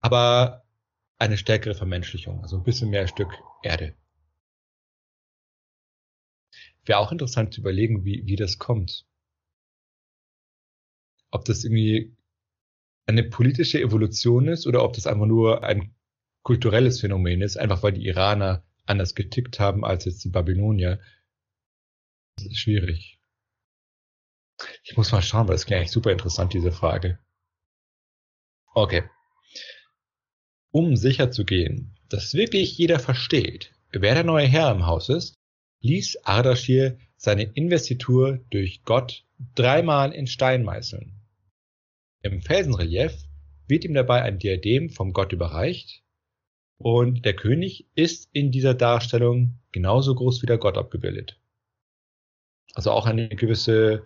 aber 0.02 0.64
eine 1.18 1.38
stärkere 1.38 1.76
Vermenschlichung, 1.76 2.42
also 2.42 2.58
ein 2.58 2.64
bisschen 2.64 2.90
mehr 2.90 3.08
Stück 3.08 3.30
Erde. 3.64 3.94
Wäre 6.86 7.00
auch 7.00 7.12
interessant 7.12 7.54
zu 7.54 7.62
überlegen, 7.62 8.06
wie, 8.06 8.26
wie 8.26 8.36
das 8.36 8.58
kommt. 8.60 9.06
Ob 11.32 11.46
das 11.46 11.64
irgendwie 11.64 12.16
eine 13.08 13.24
politische 13.24 13.80
Evolution 13.80 14.48
ist 14.48 14.68
oder 14.68 14.84
ob 14.84 14.94
das 14.94 15.08
einfach 15.08 15.26
nur 15.26 15.64
ein 15.64 15.96
kulturelles 16.44 17.02
Phänomen 17.02 17.42
ist, 17.42 17.58
einfach 17.58 17.84
weil 17.84 17.94
die 17.94 18.06
Iraner 18.06 18.64
anders 18.86 19.16
getickt 19.16 19.60
haben 19.60 19.84
als 19.84 20.06
jetzt 20.06 20.24
die 20.24 20.30
Babylonier. 20.30 21.00
Das 22.38 22.46
ist 22.46 22.60
schwierig. 22.60 23.20
Ich 24.84 24.96
muss 24.96 25.12
mal 25.12 25.22
schauen, 25.22 25.48
weil 25.48 25.56
das 25.56 25.66
klingt 25.66 25.80
eigentlich 25.80 25.92
super 25.92 26.12
interessant, 26.12 26.54
diese 26.54 26.72
Frage. 26.72 27.20
Okay. 28.74 29.10
Um 30.72 30.96
sicher 30.96 31.32
zu 31.32 31.46
gehen, 31.46 31.98
dass 32.10 32.34
wirklich 32.34 32.78
jeder 32.78 33.00
versteht, 33.00 33.74
wer 33.92 34.14
der 34.14 34.24
neue 34.24 34.48
Herr 34.48 34.72
im 34.72 34.86
Haus 34.86 35.10
ist, 35.10 35.36
ließ 35.86 36.26
Ardashir 36.26 36.98
seine 37.16 37.44
Investitur 37.44 38.40
durch 38.50 38.84
Gott 38.84 39.24
dreimal 39.54 40.12
in 40.14 40.26
Stein 40.26 40.64
meißeln. 40.64 41.14
Im 42.24 42.42
Felsenrelief 42.42 43.14
wird 43.68 43.86
ihm 43.86 43.94
dabei 43.94 44.24
ein 44.24 44.40
Diadem 44.40 44.90
vom 44.90 45.14
Gott 45.14 45.32
überreicht 45.32 46.04
und 46.78 47.24
der 47.24 47.36
König 47.36 47.88
ist 47.94 48.30
in 48.34 48.52
dieser 48.52 48.74
Darstellung 48.74 49.60
genauso 49.72 50.16
groß 50.16 50.42
wie 50.42 50.48
der 50.48 50.58
Gott 50.58 50.78
abgebildet. 50.78 51.40
Also 52.74 52.92
auch 52.92 53.06
eine 53.06 53.30
gewisse, 53.30 54.06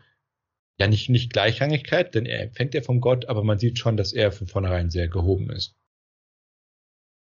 ja 0.77 0.87
nicht, 0.87 1.09
nicht 1.09 1.31
Gleichrangigkeit, 1.31 2.13
denn 2.13 2.25
er 2.25 2.41
empfängt 2.41 2.73
ja 2.73 2.81
vom 2.81 2.99
Gott, 2.99 3.25
aber 3.25 3.43
man 3.43 3.57
sieht 3.57 3.79
schon, 3.79 3.95
dass 3.95 4.11
er 4.11 4.31
von 4.33 4.47
vornherein 4.47 4.89
sehr 4.89 5.07
gehoben 5.07 5.49
ist. 5.49 5.75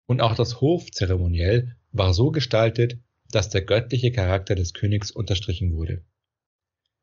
Und 0.06 0.20
auch 0.20 0.34
das 0.34 0.61
Hofzeremoniell 0.61 1.76
war 1.92 2.12
so 2.12 2.32
gestaltet, 2.32 2.99
dass 3.34 3.48
der 3.48 3.62
göttliche 3.62 4.12
Charakter 4.12 4.54
des 4.54 4.74
Königs 4.74 5.10
unterstrichen 5.10 5.74
wurde. 5.74 6.04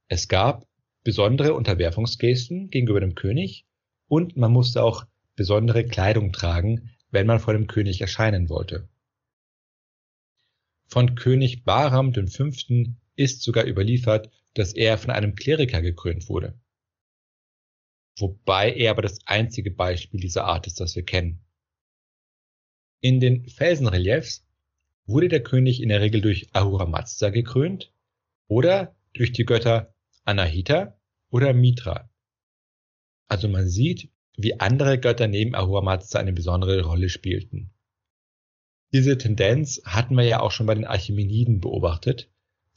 Es 0.07 0.27
gab 0.27 0.67
besondere 1.03 1.53
Unterwerfungsgesten 1.53 2.69
gegenüber 2.69 2.99
dem 2.99 3.15
König 3.15 3.65
und 4.07 4.37
man 4.37 4.51
musste 4.51 4.83
auch 4.83 5.05
besondere 5.35 5.85
Kleidung 5.85 6.31
tragen, 6.31 6.91
wenn 7.11 7.27
man 7.27 7.39
vor 7.39 7.53
dem 7.53 7.67
König 7.67 8.01
erscheinen 8.01 8.49
wollte. 8.49 8.87
Von 10.87 11.15
König 11.15 11.63
Bahram 11.63 12.13
V. 12.13 12.49
ist 13.15 13.41
sogar 13.41 13.65
überliefert, 13.65 14.31
dass 14.53 14.73
er 14.73 14.97
von 14.97 15.11
einem 15.11 15.35
Kleriker 15.35 15.81
gekrönt 15.81 16.29
wurde. 16.29 16.59
Wobei 18.17 18.73
er 18.73 18.91
aber 18.91 19.01
das 19.01 19.19
einzige 19.25 19.71
Beispiel 19.71 20.19
dieser 20.19 20.45
Art 20.45 20.67
ist, 20.67 20.79
das 20.79 20.95
wir 20.95 21.03
kennen. 21.03 21.45
In 22.99 23.19
den 23.19 23.47
Felsenreliefs 23.47 24.45
wurde 25.09 25.27
der 25.27 25.43
König 25.43 25.81
in 25.81 25.89
der 25.89 26.01
Regel 26.01 26.21
durch 26.21 26.47
Ahura 26.53 26.85
Mazda 26.85 27.29
gekrönt 27.29 27.91
oder 28.47 28.95
durch 29.13 29.31
die 29.31 29.45
Götter 29.45 29.93
Anahita 30.23 30.97
oder 31.31 31.53
Mitra. 31.53 32.09
Also 33.27 33.47
man 33.47 33.67
sieht, 33.67 34.09
wie 34.37 34.59
andere 34.59 34.99
Götter 34.99 35.27
neben 35.27 35.55
Ahura 35.55 35.81
Mazda 35.81 36.19
eine 36.19 36.33
besondere 36.33 36.83
Rolle 36.83 37.09
spielten. 37.09 37.71
Diese 38.93 39.17
Tendenz 39.17 39.81
hatten 39.85 40.15
wir 40.15 40.23
ja 40.23 40.39
auch 40.39 40.51
schon 40.51 40.65
bei 40.65 40.75
den 40.75 40.85
Archimeniden 40.85 41.59
beobachtet, 41.59 42.29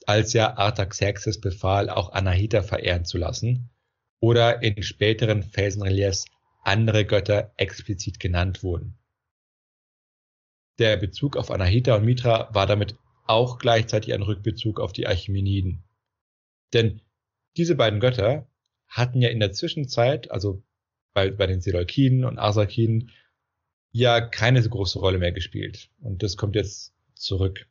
als 0.07 0.33
ja 0.33 0.57
Artaxerxes 0.57 1.41
befahl, 1.41 1.89
auch 1.89 2.13
Anahita 2.13 2.63
verehren 2.63 3.05
zu 3.05 3.19
lassen 3.19 3.71
oder 4.21 4.63
in 4.63 4.83
späteren 4.83 5.43
Felsenreliefs 5.43 6.27
andere 6.65 7.05
Götter 7.05 7.53
explizit 7.57 8.21
genannt 8.21 8.63
wurden. 8.63 8.99
Der 10.79 10.97
Bezug 10.97 11.37
auf 11.37 11.51
Anahita 11.51 11.97
und 11.97 12.05
Mitra 12.05 12.49
war 12.53 12.67
damit 12.67 12.97
auch 13.27 13.59
gleichzeitig 13.59 14.15
ein 14.15 14.23
Rückbezug 14.23 14.81
auf 14.81 14.93
die 14.93 15.07
Archimeniden. 15.07 15.85
Denn 16.73 17.01
diese 17.57 17.75
beiden 17.75 18.01
Götter 18.01 18.49
hatten 18.89 19.21
ja 19.21 19.29
in 19.29 19.41
der 19.41 19.53
Zwischenzeit, 19.53 20.31
also 20.31 20.63
bei, 21.13 21.31
bei 21.31 21.47
den 21.47 21.61
Seleukiden 21.61 22.25
und 22.25 22.39
Arsakiden, 22.39 23.11
ja 23.91 24.21
keine 24.21 24.63
so 24.63 24.71
große 24.71 24.99
Rolle 24.99 25.19
mehr 25.19 25.33
gespielt. 25.33 25.91
Und 26.01 26.23
das 26.23 26.37
kommt 26.37 26.57
jetzt 26.57 26.95
zurück. 27.15 27.69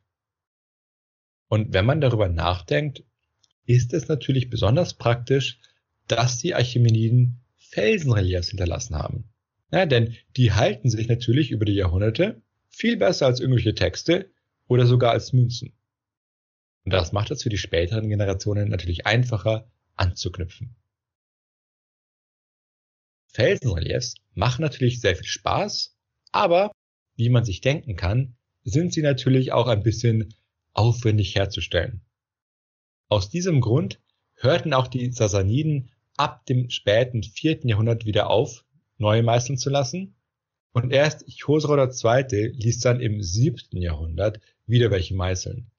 Und 1.48 1.72
wenn 1.72 1.84
man 1.84 2.00
darüber 2.00 2.28
nachdenkt, 2.28 3.04
ist 3.66 3.92
es 3.92 4.08
natürlich 4.08 4.50
besonders 4.50 4.94
praktisch, 4.94 5.58
dass 6.08 6.38
die 6.38 6.54
Archimeniden 6.54 7.40
Felsenreliefs 7.56 8.48
hinterlassen 8.48 8.96
haben. 8.96 9.24
Ja, 9.70 9.86
denn 9.86 10.16
die 10.36 10.52
halten 10.52 10.90
sich 10.90 11.08
natürlich 11.08 11.50
über 11.50 11.64
die 11.64 11.74
Jahrhunderte 11.74 12.42
viel 12.72 12.96
besser 12.96 13.26
als 13.26 13.40
irgendwelche 13.40 13.74
Texte 13.74 14.32
oder 14.66 14.86
sogar 14.86 15.12
als 15.12 15.32
Münzen. 15.32 15.72
Und 16.84 16.92
das 16.92 17.12
macht 17.12 17.30
es 17.30 17.42
für 17.42 17.48
die 17.48 17.58
späteren 17.58 18.08
Generationen 18.08 18.68
natürlich 18.68 19.06
einfacher 19.06 19.70
anzuknüpfen. 19.94 20.74
Felsenreliefs 23.28 24.14
machen 24.34 24.62
natürlich 24.62 25.00
sehr 25.00 25.16
viel 25.16 25.26
Spaß, 25.26 25.96
aber 26.32 26.72
wie 27.16 27.28
man 27.28 27.44
sich 27.44 27.60
denken 27.60 27.96
kann, 27.96 28.36
sind 28.64 28.92
sie 28.92 29.02
natürlich 29.02 29.52
auch 29.52 29.68
ein 29.68 29.82
bisschen 29.82 30.34
aufwendig 30.72 31.34
herzustellen. 31.34 32.02
Aus 33.08 33.28
diesem 33.28 33.60
Grund 33.60 34.00
hörten 34.34 34.72
auch 34.72 34.88
die 34.88 35.12
Sassaniden 35.12 35.90
ab 36.16 36.46
dem 36.46 36.70
späten 36.70 37.22
vierten 37.22 37.68
Jahrhundert 37.68 38.06
wieder 38.06 38.30
auf, 38.30 38.64
neue 38.98 39.22
meißeln 39.22 39.58
zu 39.58 39.70
lassen. 39.70 40.14
Und 40.72 40.92
erst 40.92 41.24
Chosroe 41.40 41.76
II. 41.78 42.52
ließ 42.54 42.80
dann 42.80 43.00
im 43.00 43.22
siebten 43.22 43.76
Jahrhundert 43.76 44.40
wieder 44.66 44.90
welche 44.90 45.14
meißeln. 45.14 45.70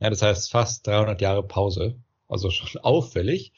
Ja, 0.00 0.10
das 0.10 0.22
heißt 0.22 0.50
fast 0.50 0.86
300 0.86 1.20
Jahre 1.20 1.46
Pause, 1.46 2.00
also 2.28 2.50
schon 2.50 2.80
auffällig. 2.82 3.52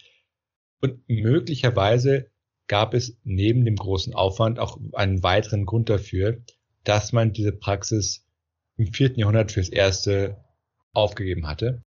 Und 0.80 1.08
möglicherweise 1.08 2.30
gab 2.66 2.94
es 2.94 3.16
neben 3.24 3.64
dem 3.64 3.76
großen 3.76 4.14
Aufwand 4.14 4.58
auch 4.58 4.78
einen 4.92 5.22
weiteren 5.22 5.66
Grund 5.66 5.88
dafür, 5.88 6.42
dass 6.84 7.12
man 7.12 7.32
diese 7.32 7.52
Praxis 7.52 8.26
im 8.76 8.92
vierten 8.92 9.20
Jahrhundert 9.20 9.52
fürs 9.52 9.68
erste 9.68 10.42
aufgegeben 10.92 11.46
hatte. 11.46 11.82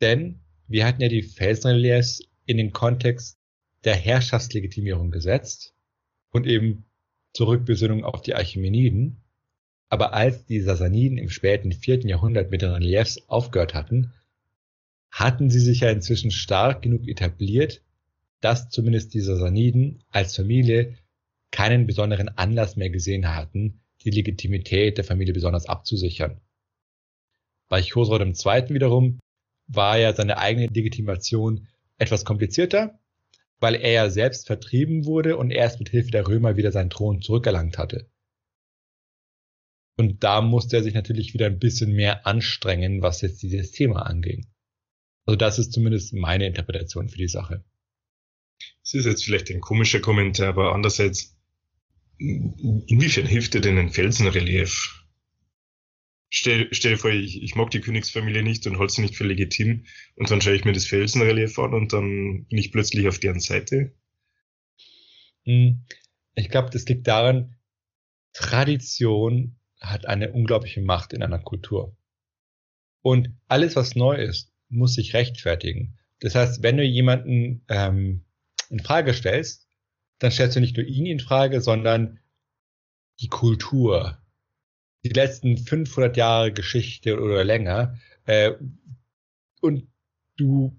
Denn 0.00 0.40
wir 0.68 0.86
hatten 0.86 1.00
ja 1.00 1.08
die 1.08 1.22
Felsenreliefs 1.22 2.22
in 2.44 2.58
den 2.58 2.72
Kontext 2.72 3.38
der 3.84 3.94
Herrschaftslegitimierung 3.94 5.10
gesetzt 5.10 5.74
und 6.32 6.46
eben 6.46 6.84
Zurückbesinnung 7.36 8.04
auf 8.04 8.22
die 8.22 8.34
Archimeniden. 8.34 9.18
Aber 9.88 10.14
als 10.14 10.46
die 10.46 10.60
Sassaniden 10.60 11.18
im 11.18 11.28
späten 11.28 11.70
vierten 11.70 12.08
Jahrhundert 12.08 12.50
mit 12.50 12.62
den 12.62 12.70
Reliefs 12.70 13.28
aufgehört 13.28 13.74
hatten, 13.74 14.12
hatten 15.10 15.50
sie 15.50 15.60
sich 15.60 15.80
ja 15.80 15.90
inzwischen 15.90 16.30
stark 16.30 16.82
genug 16.82 17.06
etabliert, 17.06 17.82
dass 18.40 18.70
zumindest 18.70 19.14
die 19.14 19.20
Sassaniden 19.20 20.02
als 20.10 20.34
Familie 20.34 20.96
keinen 21.50 21.86
besonderen 21.86 22.28
Anlass 22.28 22.76
mehr 22.76 22.90
gesehen 22.90 23.34
hatten, 23.34 23.80
die 24.02 24.10
Legitimität 24.10 24.98
der 24.98 25.04
Familie 25.04 25.34
besonders 25.34 25.66
abzusichern. 25.66 26.40
Bei 27.68 27.82
Chosroed 27.82 28.22
II. 28.22 28.74
wiederum 28.74 29.18
war 29.66 29.98
ja 29.98 30.14
seine 30.14 30.38
eigene 30.38 30.66
Legitimation 30.66 31.66
etwas 31.98 32.24
komplizierter, 32.24 32.98
weil 33.60 33.74
er 33.74 33.92
ja 33.92 34.10
selbst 34.10 34.46
vertrieben 34.46 35.06
wurde 35.06 35.36
und 35.36 35.50
erst 35.50 35.78
mit 35.78 35.88
Hilfe 35.88 36.10
der 36.10 36.26
Römer 36.28 36.56
wieder 36.56 36.72
seinen 36.72 36.90
Thron 36.90 37.22
zurückerlangt 37.22 37.78
hatte. 37.78 38.10
Und 39.98 40.22
da 40.22 40.42
musste 40.42 40.76
er 40.76 40.82
sich 40.82 40.94
natürlich 40.94 41.32
wieder 41.32 41.46
ein 41.46 41.58
bisschen 41.58 41.92
mehr 41.92 42.26
anstrengen, 42.26 43.00
was 43.00 43.22
jetzt 43.22 43.42
dieses 43.42 43.72
Thema 43.72 44.02
anging. 44.02 44.46
Also 45.24 45.36
das 45.36 45.58
ist 45.58 45.72
zumindest 45.72 46.12
meine 46.12 46.46
Interpretation 46.46 47.08
für 47.08 47.18
die 47.18 47.28
Sache. 47.28 47.64
Es 48.82 48.94
ist 48.94 49.06
jetzt 49.06 49.24
vielleicht 49.24 49.50
ein 49.50 49.60
komischer 49.60 50.00
Kommentar, 50.00 50.48
aber 50.48 50.74
andererseits, 50.74 51.36
inwiefern 52.18 53.26
hilft 53.26 53.54
dir 53.54 53.60
denn 53.60 53.78
ein 53.78 53.90
Felsenrelief? 53.90 55.05
Stell, 56.38 56.68
stell 56.70 56.92
dir 56.92 56.98
vor, 56.98 57.10
ich, 57.10 57.42
ich 57.42 57.54
mag 57.54 57.70
die 57.70 57.80
Königsfamilie 57.80 58.42
nicht 58.42 58.66
und 58.66 58.78
halte 58.78 58.92
sie 58.92 59.00
nicht 59.00 59.16
für 59.16 59.24
legitim 59.24 59.86
und 60.16 60.30
dann 60.30 60.42
schaue 60.42 60.54
ich 60.54 60.66
mir 60.66 60.74
das 60.74 60.84
Felsenrelief 60.84 61.58
an 61.58 61.72
und 61.72 61.94
dann 61.94 62.44
bin 62.44 62.58
ich 62.58 62.72
plötzlich 62.72 63.08
auf 63.08 63.18
deren 63.18 63.40
Seite. 63.40 63.94
Hm, 65.44 65.86
ich 66.34 66.50
glaube, 66.50 66.68
das 66.68 66.84
liegt 66.84 67.06
daran, 67.06 67.56
Tradition 68.34 69.56
hat 69.80 70.04
eine 70.04 70.30
unglaubliche 70.30 70.82
Macht 70.82 71.14
in 71.14 71.22
einer 71.22 71.38
Kultur. 71.38 71.96
Und 73.00 73.30
alles, 73.48 73.74
was 73.74 73.96
neu 73.96 74.16
ist, 74.16 74.52
muss 74.68 74.92
sich 74.92 75.14
rechtfertigen. 75.14 75.98
Das 76.20 76.34
heißt, 76.34 76.62
wenn 76.62 76.76
du 76.76 76.84
jemanden 76.84 77.64
ähm, 77.68 78.26
in 78.68 78.80
Frage 78.80 79.14
stellst, 79.14 79.66
dann 80.18 80.30
stellst 80.30 80.56
du 80.56 80.60
nicht 80.60 80.76
nur 80.76 80.84
ihn 80.84 81.06
in 81.06 81.20
Frage, 81.20 81.62
sondern 81.62 82.20
die 83.20 83.28
Kultur, 83.28 84.20
die 85.08 85.14
letzten 85.14 85.58
500 85.58 86.16
Jahre 86.16 86.52
Geschichte 86.52 87.20
oder 87.20 87.44
länger. 87.44 87.98
Äh, 88.24 88.52
und 89.60 89.88
du, 90.36 90.76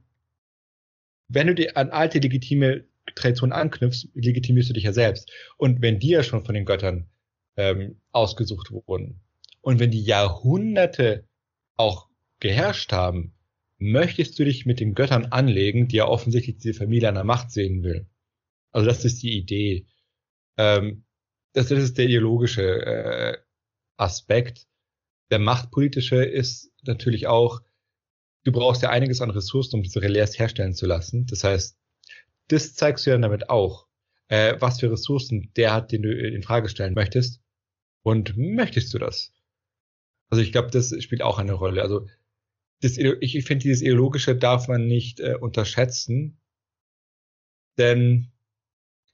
wenn 1.27 1.47
du 1.47 1.55
dir 1.55 1.77
an 1.77 1.89
alte 1.89 2.19
legitime 2.19 2.85
Traditionen 3.15 3.53
anknüpfst, 3.53 4.09
legitimierst 4.13 4.69
du 4.69 4.73
dich 4.73 4.83
ja 4.83 4.93
selbst. 4.93 5.31
Und 5.57 5.81
wenn 5.81 5.99
die 5.99 6.09
ja 6.09 6.23
schon 6.23 6.43
von 6.43 6.55
den 6.55 6.65
Göttern 6.65 7.09
ähm, 7.55 7.99
ausgesucht 8.11 8.71
wurden 8.71 9.21
und 9.61 9.79
wenn 9.79 9.91
die 9.91 10.03
Jahrhunderte 10.03 11.27
auch 11.75 12.07
geherrscht 12.39 12.91
haben, 12.91 13.33
möchtest 13.79 14.37
du 14.39 14.45
dich 14.45 14.65
mit 14.65 14.79
den 14.79 14.95
Göttern 14.95 15.27
anlegen, 15.27 15.87
die 15.87 15.97
ja 15.97 16.07
offensichtlich 16.07 16.57
diese 16.57 16.73
Familie 16.77 17.09
an 17.09 17.15
der 17.15 17.23
Macht 17.23 17.51
sehen 17.51 17.83
will. 17.83 18.07
Also 18.71 18.87
das 18.87 19.05
ist 19.05 19.21
die 19.23 19.37
Idee. 19.37 19.87
Ähm, 20.57 21.03
das, 21.53 21.69
das 21.69 21.79
ist 21.79 21.97
der 21.97 22.05
ideologische 22.05 22.85
äh, 22.85 23.37
Aspekt. 23.97 24.67
Der 25.31 25.39
machtpolitische 25.39 26.23
ist 26.23 26.71
natürlich 26.83 27.27
auch, 27.27 27.61
du 28.43 28.51
brauchst 28.51 28.81
ja 28.81 28.89
einiges 28.89 29.21
an 29.21 29.31
Ressourcen, 29.31 29.77
um 29.77 29.83
diese 29.83 30.01
Relais 30.01 30.37
herstellen 30.37 30.73
zu 30.73 30.85
lassen. 30.85 31.25
Das 31.25 31.43
heißt, 31.43 31.77
das 32.47 32.75
zeigst 32.75 33.05
du 33.05 33.09
ja 33.09 33.17
damit 33.17 33.49
auch, 33.49 33.87
äh, 34.29 34.55
was 34.59 34.79
für 34.79 34.91
Ressourcen 34.91 35.51
der 35.57 35.73
hat, 35.73 35.91
den 35.91 36.03
du 36.03 36.11
in 36.11 36.43
Frage 36.43 36.69
stellen 36.69 36.93
möchtest. 36.93 37.41
Und 38.03 38.37
möchtest 38.37 38.93
du 38.93 38.99
das? 38.99 39.33
Also 40.29 40.41
ich 40.41 40.51
glaube, 40.51 40.71
das 40.71 40.95
spielt 41.03 41.21
auch 41.21 41.39
eine 41.39 41.53
Rolle. 41.53 41.81
Also 41.81 42.07
das, 42.81 42.97
ich 42.97 43.43
finde, 43.45 43.63
dieses 43.63 43.81
Ideologische 43.81 44.35
darf 44.35 44.67
man 44.67 44.85
nicht 44.85 45.19
äh, 45.19 45.35
unterschätzen, 45.35 46.39
denn 47.77 48.31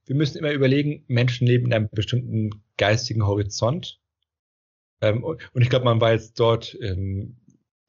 wir 0.06 0.16
müssen 0.16 0.38
immer 0.38 0.52
überlegen, 0.52 1.06
Menschen 1.08 1.48
leben 1.48 1.68
in 1.68 1.74
einem 1.74 1.90
bestimmten 1.90 2.64
geistigen 2.78 3.26
Horizont. 3.26 4.02
Ähm, 5.04 5.24
und, 5.24 5.62
ich 5.62 5.70
glaube, 5.70 5.86
man 5.86 6.00
war 6.00 6.14
jetzt 6.14 6.40
dort 6.40 6.78
ähm, 6.82 7.36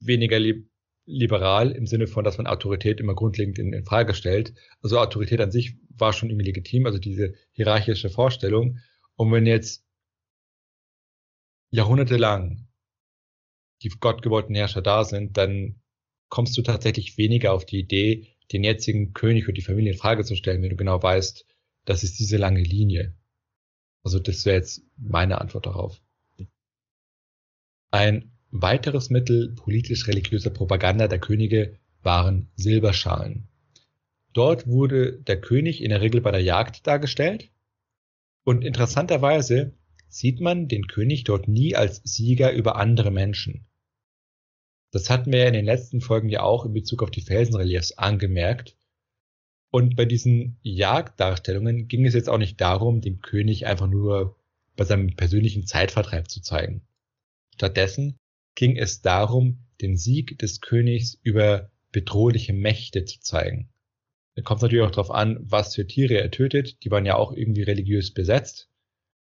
weniger 0.00 0.38
li 0.38 0.68
liberal 1.06 1.70
im 1.70 1.86
Sinne 1.86 2.06
von, 2.06 2.24
dass 2.24 2.38
man 2.38 2.46
Autorität 2.46 2.98
immer 2.98 3.14
grundlegend 3.14 3.58
in, 3.58 3.74
in 3.74 3.84
Frage 3.84 4.14
stellt. 4.14 4.54
Also 4.80 4.98
Autorität 4.98 5.38
an 5.42 5.50
sich 5.50 5.76
war 5.90 6.14
schon 6.14 6.30
irgendwie 6.30 6.46
legitim, 6.46 6.86
also 6.86 6.98
diese 6.98 7.34
hierarchische 7.52 8.08
Vorstellung. 8.08 8.78
Und 9.14 9.30
wenn 9.30 9.44
jetzt 9.44 9.84
jahrhundertelang 11.70 12.66
die 13.82 13.90
gottgewollten 13.90 14.54
Herrscher 14.54 14.80
da 14.80 15.04
sind, 15.04 15.36
dann 15.36 15.82
kommst 16.30 16.56
du 16.56 16.62
tatsächlich 16.62 17.18
weniger 17.18 17.52
auf 17.52 17.66
die 17.66 17.80
Idee, 17.80 18.34
den 18.50 18.64
jetzigen 18.64 19.12
König 19.12 19.46
und 19.46 19.58
die 19.58 19.62
Familie 19.62 19.92
in 19.92 19.98
Frage 19.98 20.24
zu 20.24 20.36
stellen, 20.36 20.62
wenn 20.62 20.70
du 20.70 20.76
genau 20.76 21.02
weißt, 21.02 21.44
das 21.84 22.02
ist 22.02 22.18
diese 22.18 22.38
lange 22.38 22.62
Linie. 22.62 23.14
Also 24.02 24.18
das 24.18 24.46
wäre 24.46 24.56
jetzt 24.56 24.82
meine 24.96 25.38
Antwort 25.38 25.66
darauf. 25.66 26.00
Ein 27.94 28.32
weiteres 28.50 29.08
Mittel 29.08 29.54
politisch-religiöser 29.54 30.50
Propaganda 30.50 31.06
der 31.06 31.20
Könige 31.20 31.78
waren 32.02 32.48
Silberschalen. 32.56 33.46
Dort 34.32 34.66
wurde 34.66 35.12
der 35.12 35.40
König 35.40 35.80
in 35.80 35.90
der 35.90 36.00
Regel 36.00 36.20
bei 36.20 36.32
der 36.32 36.42
Jagd 36.42 36.88
dargestellt 36.88 37.52
und 38.42 38.64
interessanterweise 38.64 39.74
sieht 40.08 40.40
man 40.40 40.66
den 40.66 40.88
König 40.88 41.22
dort 41.22 41.46
nie 41.46 41.76
als 41.76 42.00
Sieger 42.02 42.52
über 42.52 42.74
andere 42.74 43.12
Menschen. 43.12 43.64
Das 44.90 45.08
hatten 45.08 45.30
wir 45.30 45.42
ja 45.42 45.46
in 45.46 45.54
den 45.54 45.64
letzten 45.64 46.00
Folgen 46.00 46.30
ja 46.30 46.42
auch 46.42 46.66
in 46.66 46.72
Bezug 46.72 47.00
auf 47.00 47.12
die 47.12 47.22
Felsenreliefs 47.22 47.92
angemerkt. 47.92 48.74
Und 49.70 49.94
bei 49.94 50.04
diesen 50.04 50.58
Jagddarstellungen 50.62 51.86
ging 51.86 52.04
es 52.06 52.14
jetzt 52.14 52.28
auch 52.28 52.38
nicht 52.38 52.60
darum, 52.60 53.00
den 53.00 53.20
König 53.20 53.68
einfach 53.68 53.86
nur 53.86 54.34
bei 54.74 54.82
seinem 54.82 55.14
persönlichen 55.14 55.64
Zeitvertreib 55.64 56.28
zu 56.28 56.42
zeigen. 56.42 56.82
Stattdessen 57.54 58.16
ging 58.56 58.76
es 58.76 59.00
darum, 59.00 59.64
den 59.80 59.96
Sieg 59.96 60.38
des 60.40 60.60
Königs 60.60 61.18
über 61.22 61.70
bedrohliche 61.92 62.52
Mächte 62.52 63.04
zu 63.04 63.20
zeigen. 63.20 63.70
Da 64.34 64.42
kommt 64.42 64.62
natürlich 64.62 64.84
auch 64.84 64.90
darauf 64.90 65.12
an, 65.12 65.38
was 65.40 65.76
für 65.76 65.86
Tiere 65.86 66.14
er 66.14 66.32
tötet. 66.32 66.82
Die 66.82 66.90
waren 66.90 67.06
ja 67.06 67.14
auch 67.14 67.32
irgendwie 67.32 67.62
religiös 67.62 68.12
besetzt. 68.12 68.68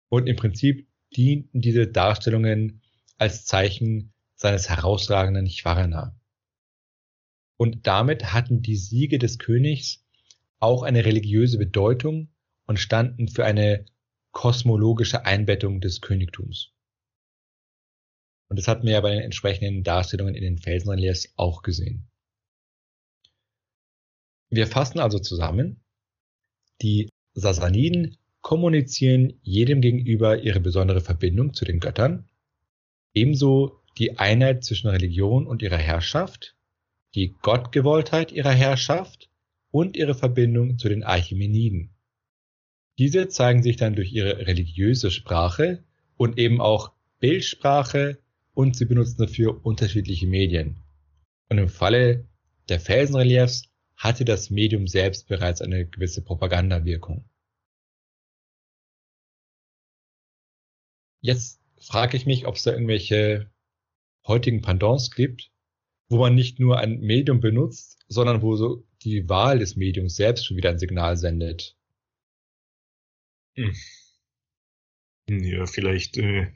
Und 0.09 0.27
im 0.27 0.35
Prinzip 0.35 0.87
dienten 1.15 1.61
diese 1.61 1.87
Darstellungen 1.87 2.81
als 3.17 3.45
Zeichen 3.45 4.13
seines 4.35 4.67
herausragenden 4.67 5.47
Chwarana. 5.47 6.19
Und 7.57 7.85
damit 7.85 8.33
hatten 8.33 8.63
die 8.63 8.75
Siege 8.75 9.19
des 9.19 9.37
Königs 9.37 10.03
auch 10.59 10.81
eine 10.81 11.05
religiöse 11.05 11.59
Bedeutung 11.59 12.29
und 12.65 12.79
standen 12.79 13.27
für 13.27 13.45
eine 13.45 13.85
kosmologische 14.31 15.25
Einbettung 15.25 15.81
des 15.81 16.01
Königtums. 16.01 16.73
Und 18.49 18.57
das 18.57 18.67
hatten 18.67 18.85
wir 18.85 18.93
ja 18.93 19.01
bei 19.01 19.11
den 19.11 19.23
entsprechenden 19.23 19.83
Darstellungen 19.83 20.35
in 20.35 20.43
den 20.43 20.57
Felsenreliefs 20.57 21.33
auch 21.35 21.61
gesehen. 21.61 22.07
Wir 24.49 24.67
fassen 24.67 24.99
also 24.99 25.19
zusammen, 25.19 25.83
die 26.81 27.09
Sasaniden 27.33 28.17
kommunizieren 28.41 29.39
jedem 29.41 29.81
gegenüber 29.81 30.41
ihre 30.41 30.61
besondere 30.61 31.01
Verbindung 31.01 31.53
zu 31.53 31.65
den 31.65 31.79
Göttern, 31.79 32.29
ebenso 33.13 33.81
die 33.97 34.17
Einheit 34.17 34.63
zwischen 34.63 34.87
Religion 34.87 35.47
und 35.47 35.61
ihrer 35.61 35.77
Herrschaft, 35.77 36.55
die 37.15 37.35
Gottgewolltheit 37.41 38.31
ihrer 38.31 38.53
Herrschaft 38.53 39.29
und 39.71 39.97
ihre 39.97 40.15
Verbindung 40.15 40.77
zu 40.77 40.87
den 40.87 41.03
Archimeniden. 41.03 41.95
Diese 42.97 43.27
zeigen 43.27 43.63
sich 43.63 43.75
dann 43.75 43.95
durch 43.95 44.13
ihre 44.13 44.47
religiöse 44.47 45.11
Sprache 45.11 45.83
und 46.15 46.37
eben 46.37 46.61
auch 46.61 46.93
Bildsprache 47.19 48.19
und 48.57 48.75
sie 48.75 48.85
benutzen 48.85 49.19
dafür 49.19 49.63
unterschiedliche 49.63 50.25
Medien. 50.25 50.81
Und 51.47 51.59
im 51.59 51.69
Falle 51.69 52.27
der 52.69 52.79
Felsenreliefs 52.79 53.69
hatte 53.95 54.25
das 54.25 54.49
Medium 54.49 54.87
selbst 54.87 55.27
bereits 55.27 55.61
eine 55.61 55.87
gewisse 55.87 56.23
Propagandawirkung. 56.23 57.29
Jetzt 61.21 61.61
frage 61.79 62.17
ich 62.17 62.25
mich, 62.25 62.47
ob 62.47 62.55
es 62.55 62.63
da 62.63 62.71
irgendwelche 62.71 63.51
heutigen 64.25 64.63
Pendants 64.63 65.11
gibt, 65.11 65.51
wo 66.09 66.17
man 66.17 66.33
nicht 66.33 66.59
nur 66.59 66.79
ein 66.79 66.99
Medium 66.99 67.39
benutzt, 67.39 68.03
sondern 68.07 68.41
wo 68.41 68.55
so 68.55 68.87
die 69.03 69.29
Wahl 69.29 69.59
des 69.59 69.75
Mediums 69.75 70.15
selbst 70.15 70.47
schon 70.47 70.57
wieder 70.57 70.71
ein 70.71 70.79
Signal 70.79 71.15
sendet. 71.15 71.77
Hm. 73.55 73.75
Ja, 75.29 75.67
vielleicht 75.67 76.17
äh, 76.17 76.51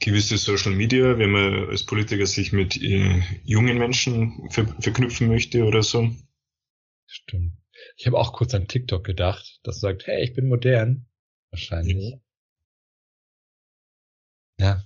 gewisse 0.00 0.38
Social 0.38 0.72
Media, 0.72 1.18
wenn 1.18 1.30
man 1.30 1.68
als 1.68 1.84
Politiker 1.84 2.26
sich 2.26 2.52
mit 2.52 2.80
äh, 2.80 3.22
jungen 3.44 3.78
Menschen 3.78 4.48
ver 4.50 4.66
verknüpfen 4.80 5.28
möchte 5.28 5.64
oder 5.64 5.82
so. 5.82 6.10
Stimmt. 7.06 7.54
Ich 7.96 8.06
habe 8.06 8.18
auch 8.18 8.32
kurz 8.32 8.54
an 8.54 8.68
TikTok 8.68 9.04
gedacht, 9.04 9.60
das 9.62 9.80
sagt, 9.80 10.06
hey, 10.06 10.22
ich 10.22 10.34
bin 10.34 10.48
modern. 10.48 11.06
Wahrscheinlich. 11.50 12.14
Mhm. 12.14 12.20
Ja, 14.60 14.84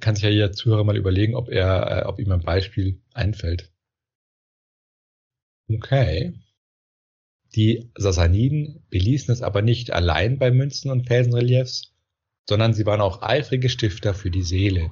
kann 0.00 0.14
sich 0.14 0.24
ja 0.24 0.30
jeder 0.30 0.52
Zuhörer 0.52 0.84
mal 0.84 0.96
überlegen, 0.96 1.34
ob 1.34 1.48
er, 1.48 2.02
äh, 2.02 2.06
ob 2.06 2.18
ihm 2.18 2.32
ein 2.32 2.42
Beispiel 2.42 3.00
einfällt. 3.12 3.72
Okay. 5.70 6.34
Die 7.54 7.90
Sassaniden 7.96 8.84
beließen 8.90 9.32
es 9.32 9.42
aber 9.42 9.62
nicht 9.62 9.90
allein 9.92 10.38
bei 10.38 10.50
Münzen 10.50 10.90
und 10.90 11.06
Felsenreliefs, 11.06 11.94
sondern 12.48 12.72
sie 12.72 12.86
waren 12.86 13.02
auch 13.02 13.20
eifrige 13.20 13.68
Stifter 13.68 14.14
für 14.14 14.30
die 14.30 14.42
Seele. 14.42 14.90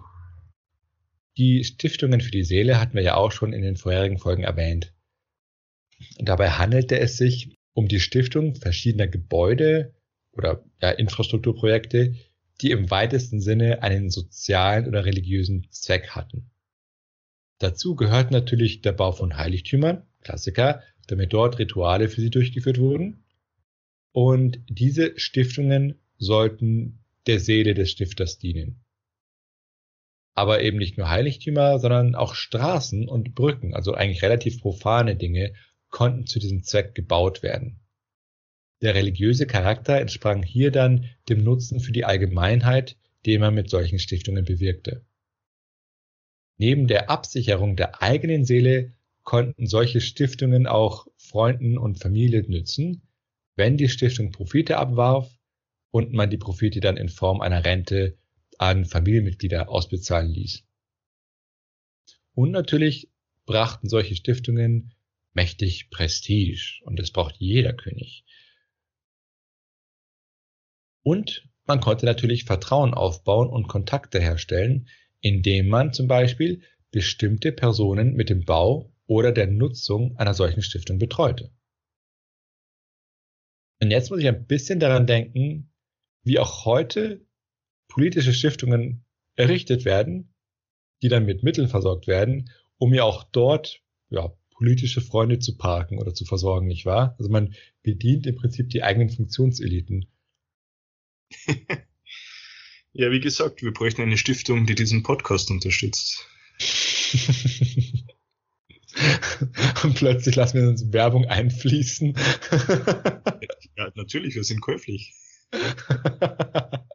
Die 1.38 1.64
Stiftungen 1.64 2.21
für 2.21 2.31
die 2.31 2.45
Seele 2.45 2.79
hatten 2.79 2.95
wir 2.95 3.03
ja 3.03 3.16
auch 3.16 3.33
schon 3.33 3.55
in 3.55 3.62
den 3.62 3.77
vorherigen 3.77 4.19
Folgen 4.19 4.42
erwähnt. 4.42 4.92
Dabei 6.19 6.51
handelte 6.51 7.01
es 7.01 7.16
sich 7.16 7.57
um 7.73 7.88
die 7.88 8.01
Stiftung 8.01 8.57
verschiedener 8.57 9.09
Gebäude 9.09 9.95
oder 10.33 10.62
ja, 10.83 10.90
Infrastrukturprojekte, 10.90 12.14
die 12.61 12.71
im 12.71 12.90
weitesten 12.90 13.40
Sinne 13.40 13.83
einen 13.83 14.11
sozialen 14.11 14.87
oder 14.87 15.07
religiösen 15.07 15.66
Zweck 15.71 16.11
hatten. 16.11 16.51
Dazu 17.59 17.97
gehört 17.97 18.33
natürlich 18.33 18.83
der 18.83 18.92
Bau 18.92 19.12
von 19.12 19.38
Heiligtümern, 19.38 20.03
Klassiker, 20.21 20.83
damit 21.07 21.33
dort 21.33 21.59
Rituale 21.59 22.11
für 22.11 22.21
sie 22.21 22.31
durchgeführt 22.31 22.79
wurden. 22.79 23.25
Und 24.12 24.61
diese 24.69 25.19
Stiftungen 25.19 25.99
sollten 26.19 27.03
der 27.27 27.41
Seele 27.41 27.75
des 27.75 27.91
Stifters 27.91 28.39
dienen. 28.39 28.85
Aber 30.35 30.62
eben 30.62 30.79
nicht 30.79 30.99
nur 30.99 31.09
Heiligtümer, 31.09 31.79
sondern 31.79 32.15
auch 32.15 32.35
Straßen 32.35 33.09
und 33.09 33.35
Brücken, 33.35 33.75
also 33.75 33.95
eigentlich 33.95 34.23
relativ 34.23 34.61
profane 34.61 35.17
Dinge, 35.17 35.55
konnten 35.89 36.27
zu 36.27 36.39
diesem 36.39 36.62
Zweck 36.62 36.95
gebaut 36.95 37.43
werden. 37.43 37.81
Der 38.83 38.95
religiöse 38.95 39.47
Charakter 39.47 39.99
entsprang 39.99 40.43
hier 40.43 40.71
dann 40.71 41.09
dem 41.29 41.43
Nutzen 41.43 41.81
für 41.81 41.93
die 41.93 42.05
Allgemeinheit, 42.05 42.99
den 43.25 43.41
man 43.41 43.55
mit 43.55 43.71
solchen 43.71 43.99
Stiftungen 43.99 44.45
bewirkte. 44.45 45.07
Neben 46.59 46.87
der 46.87 47.11
Absicherung 47.11 47.77
der 47.77 48.03
eigenen 48.03 48.45
Seele 48.45 48.93
konnten 49.23 49.67
solche 49.67 50.01
Stiftungen 50.01 50.67
auch 50.67 51.07
Freunden 51.17 51.79
und 51.79 51.99
Familie 51.99 52.43
nützen, 52.43 53.09
wenn 53.57 53.77
die 53.77 53.89
Stiftung 53.89 54.31
Profite 54.31 54.77
abwarf 54.77 55.31
und 55.97 56.13
man 56.13 56.29
die 56.29 56.37
Profite 56.37 56.81
dann 56.81 56.99
in 56.99 57.09
Form 57.09 57.41
einer 57.41 57.65
Rente 57.65 58.19
an 58.59 58.85
Familienmitglieder 58.85 59.71
ausbezahlen 59.71 60.31
ließ. 60.31 60.63
Und 62.35 62.51
natürlich 62.51 63.11
brachten 63.47 63.89
solche 63.89 64.15
Stiftungen 64.15 64.93
mächtig 65.33 65.89
Prestige 65.89 66.83
und 66.85 66.99
das 66.99 67.13
braucht 67.13 67.37
jeder 67.39 67.73
König. 67.73 68.27
Und 71.03 71.49
man 71.65 71.81
konnte 71.81 72.05
natürlich 72.05 72.45
Vertrauen 72.45 72.93
aufbauen 72.93 73.49
und 73.49 73.67
Kontakte 73.67 74.21
herstellen, 74.21 74.89
indem 75.21 75.69
man 75.69 75.95
zum 75.95 76.09
Beispiel 76.09 76.61
bestimmte 76.91 77.53
Personen 77.53 78.13
mit 78.13 78.29
dem 78.29 78.45
Bau 78.45 78.93
oder 79.07 79.33
der 79.33 79.47
Nutzung 79.47 80.15
einer 80.19 80.35
solchen 80.35 80.61
Stiftung 80.61 80.99
betreute. 80.99 81.51
Und 83.81 83.91
jetzt 83.91 84.11
muss 84.11 84.21
ich 84.21 84.29
ein 84.29 84.47
bisschen 84.47 84.79
daran 84.79 85.07
denken, 85.07 85.73
wie 86.27 86.39
auch 86.39 86.65
heute 86.65 87.25
politische 87.89 88.35
Stiftungen 88.35 89.05
errichtet 89.37 89.85
werden, 89.85 90.35
die 91.03 91.09
dann 91.09 91.25
mit 91.25 91.43
Mitteln 91.43 91.69
versorgt 91.69 92.07
werden, 92.09 92.51
um 92.79 92.93
ja 92.93 93.05
auch 93.05 93.25
dort 93.25 93.81
ja, 94.11 94.33
politische 94.51 95.01
Freunde 95.01 95.39
zu 95.39 95.57
parken 95.57 95.99
oder 95.99 96.15
zu 96.15 96.25
versorgen, 96.25 96.67
nicht 96.67 96.85
wahr? 96.85 97.15
Also 97.19 97.31
man 97.31 97.55
bedient 97.83 98.27
im 98.27 98.35
Prinzip 98.35 98.71
die 98.71 98.83
eigenen 98.83 99.09
Funktionseliten. 99.09 100.07
ja, 102.93 103.11
wie 103.12 103.21
gesagt, 103.21 103.62
wir 103.62 103.73
bräuchten 103.73 104.03
eine 104.03 104.19
Stiftung, 104.19 104.67
die 104.67 104.75
diesen 104.75 105.05
Podcast 105.05 105.51
unterstützt. 105.51 106.27
Und 109.85 109.95
plötzlich 109.95 110.35
lassen 110.35 110.61
wir 110.61 110.69
uns 110.69 110.93
Werbung 110.93 111.27
einfließen. 111.27 112.17
ja, 113.77 113.93
natürlich, 113.95 114.35
wir 114.35 114.45
sind 114.45 114.61
käuflich. 114.61 115.12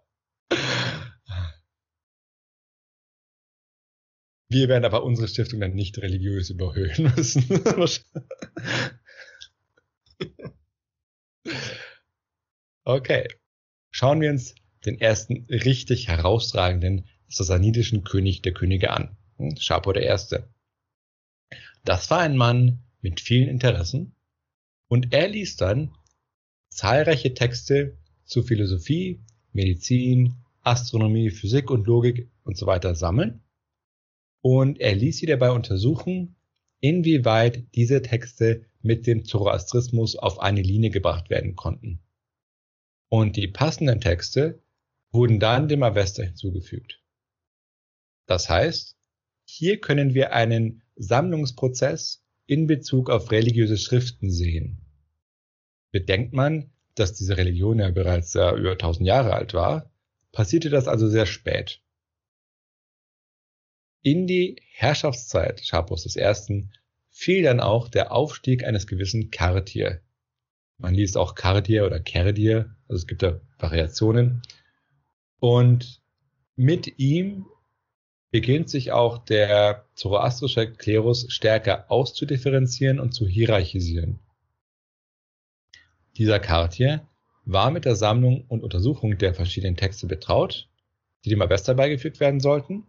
Wir 4.51 4.67
werden 4.67 4.83
aber 4.83 5.03
unsere 5.03 5.29
Stiftung 5.29 5.61
dann 5.61 5.75
nicht 5.75 5.97
religiös 5.99 6.49
überhöhen 6.49 7.13
müssen. 7.15 7.45
okay. 12.83 13.29
Schauen 13.91 14.19
wir 14.19 14.29
uns 14.29 14.55
den 14.85 14.99
ersten 14.99 15.45
richtig 15.49 16.09
herausragenden 16.09 17.07
sassanidischen 17.29 18.03
König 18.03 18.41
der 18.41 18.51
Könige 18.51 18.91
an. 18.91 19.15
Schapo 19.57 19.93
der 19.93 20.03
Erste. 20.03 20.53
Das 21.85 22.11
war 22.11 22.19
ein 22.19 22.35
Mann 22.35 22.83
mit 22.99 23.21
vielen 23.21 23.47
Interessen 23.47 24.17
und 24.89 25.13
er 25.13 25.29
ließ 25.29 25.55
dann 25.55 25.95
zahlreiche 26.69 27.33
Texte 27.33 27.97
zu 28.31 28.43
Philosophie, 28.43 29.19
Medizin, 29.51 30.35
Astronomie, 30.61 31.29
Physik 31.31 31.69
und 31.69 31.85
Logik 31.85 32.29
und 32.43 32.57
so 32.57 32.65
weiter 32.65 32.95
sammeln 32.95 33.41
und 34.41 34.79
er 34.79 34.95
ließ 34.95 35.17
sie 35.17 35.25
dabei 35.25 35.51
untersuchen, 35.51 36.37
inwieweit 36.79 37.65
diese 37.75 38.01
Texte 38.01 38.65
mit 38.81 39.05
dem 39.05 39.25
Zoroastrismus 39.25 40.15
auf 40.15 40.39
eine 40.39 40.61
Linie 40.61 40.91
gebracht 40.91 41.29
werden 41.29 41.55
konnten. 41.55 41.99
Und 43.09 43.35
die 43.35 43.49
passenden 43.49 43.99
Texte 43.99 44.63
wurden 45.11 45.39
dann 45.41 45.67
dem 45.67 45.83
Avesta 45.83 46.23
hinzugefügt. 46.23 47.03
Das 48.27 48.49
heißt, 48.49 48.95
hier 49.43 49.81
können 49.81 50.13
wir 50.13 50.31
einen 50.31 50.83
Sammlungsprozess 50.95 52.23
in 52.45 52.65
Bezug 52.65 53.09
auf 53.09 53.31
religiöse 53.31 53.77
Schriften 53.77 54.31
sehen. 54.31 54.79
Bedenkt 55.91 56.33
man, 56.33 56.71
dass 57.01 57.13
diese 57.13 57.37
Religion 57.37 57.79
ja 57.79 57.89
bereits 57.91 58.35
äh, 58.35 58.51
über 58.51 58.71
1000 58.71 59.07
Jahre 59.07 59.33
alt 59.33 59.53
war, 59.53 59.91
passierte 60.31 60.69
das 60.69 60.87
also 60.87 61.09
sehr 61.09 61.25
spät. 61.25 61.81
In 64.01 64.27
die 64.27 64.55
Herrschaftszeit 64.73 65.65
Schapos 65.65 66.15
I. 66.15 66.67
fiel 67.09 67.43
dann 67.43 67.59
auch 67.59 67.87
der 67.87 68.11
Aufstieg 68.11 68.63
eines 68.63 68.87
gewissen 68.87 69.29
Kartier. 69.29 70.01
Man 70.77 70.95
liest 70.95 71.17
auch 71.17 71.35
Kardier 71.35 71.85
oder 71.85 71.99
Kerdier, 71.99 72.75
also 72.87 73.01
es 73.01 73.07
gibt 73.07 73.21
da 73.21 73.41
Variationen. 73.59 74.41
Und 75.39 76.01
mit 76.55 76.99
ihm 76.99 77.45
beginnt 78.31 78.69
sich 78.69 78.91
auch 78.91 79.17
der 79.19 79.85
zoroastrische 79.93 80.71
Klerus 80.71 81.25
stärker 81.29 81.91
auszudifferenzieren 81.91 82.99
und 82.99 83.11
zu 83.11 83.27
hierarchisieren. 83.27 84.19
Dieser 86.17 86.39
Kartier 86.39 87.07
war 87.45 87.71
mit 87.71 87.85
der 87.85 87.95
Sammlung 87.95 88.45
und 88.47 88.63
Untersuchung 88.63 89.17
der 89.17 89.33
verschiedenen 89.33 89.77
Texte 89.77 90.07
betraut, 90.07 90.69
die 91.25 91.29
dem 91.29 91.41
Avesta 91.41 91.73
beigefügt 91.73 92.19
werden 92.19 92.39
sollten 92.39 92.87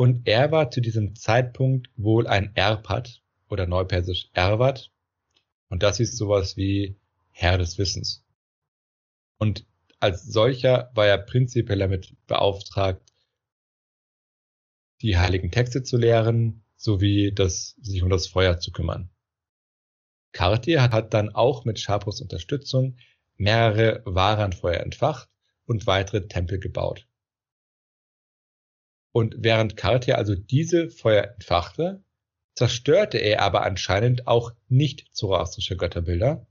und 0.00 0.26
er 0.26 0.50
war 0.50 0.70
zu 0.70 0.80
diesem 0.80 1.14
Zeitpunkt 1.14 1.90
wohl 1.94 2.26
ein 2.26 2.56
Erpat 2.56 3.20
oder 3.50 3.66
neupersisch 3.66 4.30
Erwat. 4.32 4.90
Und 5.68 5.82
das 5.82 6.00
ist 6.00 6.16
sowas 6.16 6.56
wie 6.56 6.96
Herr 7.32 7.58
des 7.58 7.76
Wissens. 7.76 8.24
Und 9.36 9.66
als 9.98 10.24
solcher 10.24 10.90
war 10.94 11.06
er 11.06 11.18
prinzipiell 11.18 11.80
damit 11.80 12.16
beauftragt, 12.26 13.12
die 15.02 15.18
heiligen 15.18 15.50
Texte 15.50 15.82
zu 15.82 15.98
lehren, 15.98 16.64
sowie 16.76 17.30
das, 17.30 17.76
sich 17.82 18.02
um 18.02 18.08
das 18.08 18.26
Feuer 18.26 18.58
zu 18.58 18.72
kümmern. 18.72 19.10
Cartier 20.32 20.82
hat 20.82 21.14
dann 21.14 21.34
auch 21.34 21.64
mit 21.64 21.80
Schapos 21.80 22.20
Unterstützung 22.20 22.96
mehrere 23.36 24.02
Waranfeuer 24.04 24.80
entfacht 24.80 25.28
und 25.66 25.86
weitere 25.86 26.28
Tempel 26.28 26.58
gebaut. 26.58 27.06
Und 29.12 29.36
während 29.38 29.76
Cartier 29.76 30.18
also 30.18 30.34
diese 30.34 30.88
Feuer 30.90 31.24
entfachte, 31.34 32.04
zerstörte 32.54 33.18
er 33.18 33.42
aber 33.42 33.62
anscheinend 33.62 34.26
auch 34.26 34.52
nicht 34.68 35.06
zoroastrische 35.12 35.76
Götterbilder 35.76 36.46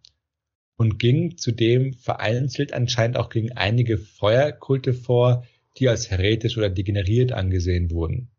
und 0.75 0.97
ging 0.97 1.37
zudem 1.37 1.93
vereinzelt 1.93 2.73
anscheinend 2.73 3.17
auch 3.17 3.29
gegen 3.29 3.51
einige 3.53 3.97
Feuerkulte 3.97 4.93
vor, 4.93 5.45
die 5.77 5.87
als 5.87 6.09
heretisch 6.09 6.57
oder 6.57 6.69
degeneriert 6.69 7.31
angesehen 7.31 7.91
wurden. 7.91 8.31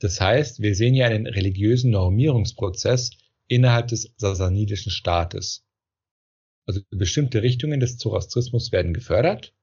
Das 0.00 0.20
heißt, 0.20 0.60
wir 0.60 0.74
sehen 0.74 0.94
hier 0.94 1.06
einen 1.06 1.26
religiösen 1.26 1.90
Normierungsprozess 1.90 3.10
innerhalb 3.48 3.88
des 3.88 4.12
sassanidischen 4.16 4.90
Staates. 4.90 5.64
Also 6.66 6.80
bestimmte 6.90 7.42
Richtungen 7.42 7.80
des 7.80 7.98
Zoroastrismus 7.98 8.72
werden 8.72 8.94
gefördert, 8.94 9.54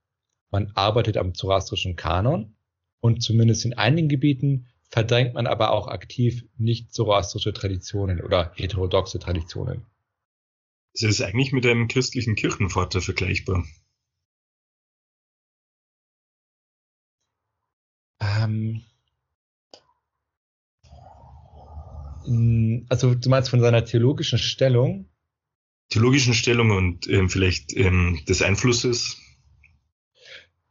man 0.51 0.71
arbeitet 0.75 1.17
am 1.17 1.33
zoroastrischen 1.33 1.95
Kanon 1.95 2.55
und 2.99 3.23
zumindest 3.23 3.65
in 3.65 3.73
einigen 3.73 4.09
Gebieten 4.09 4.67
verdrängt 4.89 5.33
man 5.33 5.47
aber 5.47 5.71
auch 5.71 5.87
aktiv 5.87 6.45
nicht 6.57 6.93
zoroastrische 6.93 7.53
Traditionen 7.53 8.21
oder 8.21 8.51
heterodoxe 8.55 9.17
Traditionen. 9.19 9.85
Es 10.93 11.03
ist 11.03 11.21
eigentlich 11.21 11.53
mit 11.53 11.65
einem 11.65 11.87
christlichen 11.87 12.35
Kirchenvater 12.35 12.99
vergleichbar. 12.99 13.65
Ähm, 18.19 18.83
also 22.89 23.15
du 23.15 23.29
meinst 23.29 23.49
von 23.49 23.61
seiner 23.61 23.85
theologischen 23.85 24.39
Stellung? 24.39 25.11
theologischen 25.91 26.33
Stellung 26.33 26.71
und 26.71 27.07
ähm, 27.07 27.29
vielleicht 27.29 27.75
ähm, 27.75 28.19
des 28.27 28.41
Einflusses. 28.41 29.17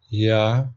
Ja, 0.09 0.75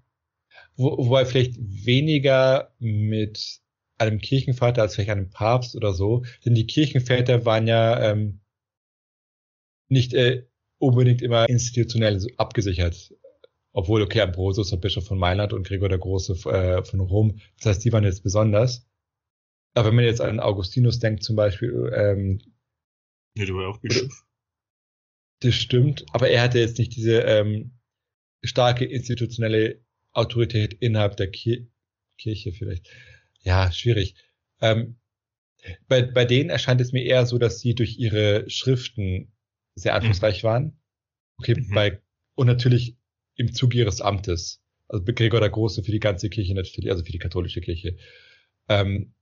Wo, 0.76 0.98
wobei 0.98 1.26
vielleicht 1.26 1.56
weniger 1.58 2.76
mit 2.78 3.62
einem 3.98 4.20
Kirchenvater 4.20 4.82
als 4.82 4.96
vielleicht 4.96 5.10
einem 5.12 5.30
Papst 5.30 5.76
oder 5.76 5.94
so, 5.94 6.24
denn 6.46 6.56
die 6.56 6.68
Kirchenväter 6.68 7.46
waren 7.46 7.68
ja 7.68 8.12
ähm, 8.12 8.42
nicht 9.88 10.14
äh, 10.14 10.46
unbedingt 10.78 11.22
immer 11.22 11.48
institutionell 11.50 12.20
so 12.20 12.28
abgesichert. 12.38 13.14
Obwohl, 13.72 14.02
okay, 14.04 14.22
Ambrosius, 14.22 14.70
der 14.70 14.78
Bischof 14.78 15.06
von 15.06 15.18
Mailand 15.18 15.54
und 15.54 15.66
Gregor 15.66 15.90
der 15.90 15.98
Große 15.98 16.34
äh, 16.50 16.84
von 16.84 17.00
Rom, 17.00 17.40
das 17.58 17.68
heißt, 17.68 17.86
die 17.86 17.94
waren 17.94 18.04
jetzt 18.04 18.24
besonders. 18.24 18.86
Aber 19.74 19.90
wenn 19.90 19.96
man 19.96 20.06
jetzt 20.06 20.22
an 20.22 20.40
Augustinus 20.40 21.00
denkt 21.00 21.24
zum 21.24 21.36
Beispiel, 21.36 21.92
ähm, 21.96 22.42
ja, 23.36 23.46
du 23.46 23.56
war 23.56 23.70
auch 23.70 23.80
Bischof. 23.80 24.26
Das 25.40 25.56
stimmt, 25.56 26.06
aber 26.14 26.30
er 26.30 26.42
hatte 26.42 26.60
jetzt 26.60 26.78
nicht 26.78 26.96
diese 26.96 27.22
ähm, 27.22 27.72
starke 28.44 28.86
institutionelle 28.86 29.82
Autorität 30.12 30.74
innerhalb 30.74 31.18
der 31.18 31.32
Ki 31.32 31.68
Kirche 32.18 32.54
vielleicht. 32.54 32.88
Ja, 33.42 33.72
schwierig. 33.72 34.16
Ähm, 34.62 34.98
bei, 35.88 36.04
bei 36.04 36.26
denen 36.26 36.50
erscheint 36.50 36.80
es 36.80 36.92
mir 36.92 37.04
eher 37.04 37.26
so, 37.26 37.38
dass 37.38 37.60
sie 37.60 37.76
durch 37.76 37.98
ihre 37.98 38.50
Schriften 38.50 39.34
sehr 39.76 39.96
einflussreich 39.96 40.44
mhm. 40.44 40.48
waren. 40.48 40.80
Okay, 41.38 41.56
mhm. 41.56 41.74
bei, 41.74 42.02
und 42.36 42.48
natürlich 42.48 42.98
im 43.36 43.54
Zuge 43.54 43.80
ihres 43.80 44.02
Amtes. 44.02 44.62
Also 44.88 45.04
Gregor 45.06 45.40
der 45.40 45.50
Große 45.50 45.84
für 45.84 45.92
die 45.92 46.00
ganze 46.00 46.30
Kirche 46.30 46.54
natürlich, 46.54 46.92
also 46.92 47.04
für 47.04 47.12
die 47.12 47.18
katholische 47.18 47.62
Kirche. 47.62 47.98
Ähm, 48.70 49.13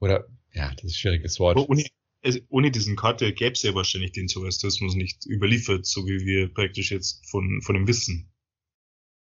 oder, 0.00 0.26
ja, 0.52 0.70
das 0.74 0.84
ist 0.84 0.90
ein 0.92 0.94
schwieriges 0.94 1.38
Wort. 1.38 1.56
Ohne, 1.56 1.84
also 2.22 2.40
ohne 2.48 2.70
diesen 2.70 2.96
Karte 2.96 3.32
gäbe 3.32 3.52
es 3.52 3.62
ja 3.62 3.74
wahrscheinlich 3.74 4.12
den 4.12 4.28
Zoroastrismus 4.28 4.94
nicht 4.94 5.26
überliefert, 5.26 5.86
so 5.86 6.06
wie 6.06 6.24
wir 6.26 6.52
praktisch 6.52 6.90
jetzt 6.90 7.28
von, 7.30 7.62
von 7.62 7.74
dem 7.74 7.86
Wissen. 7.86 8.32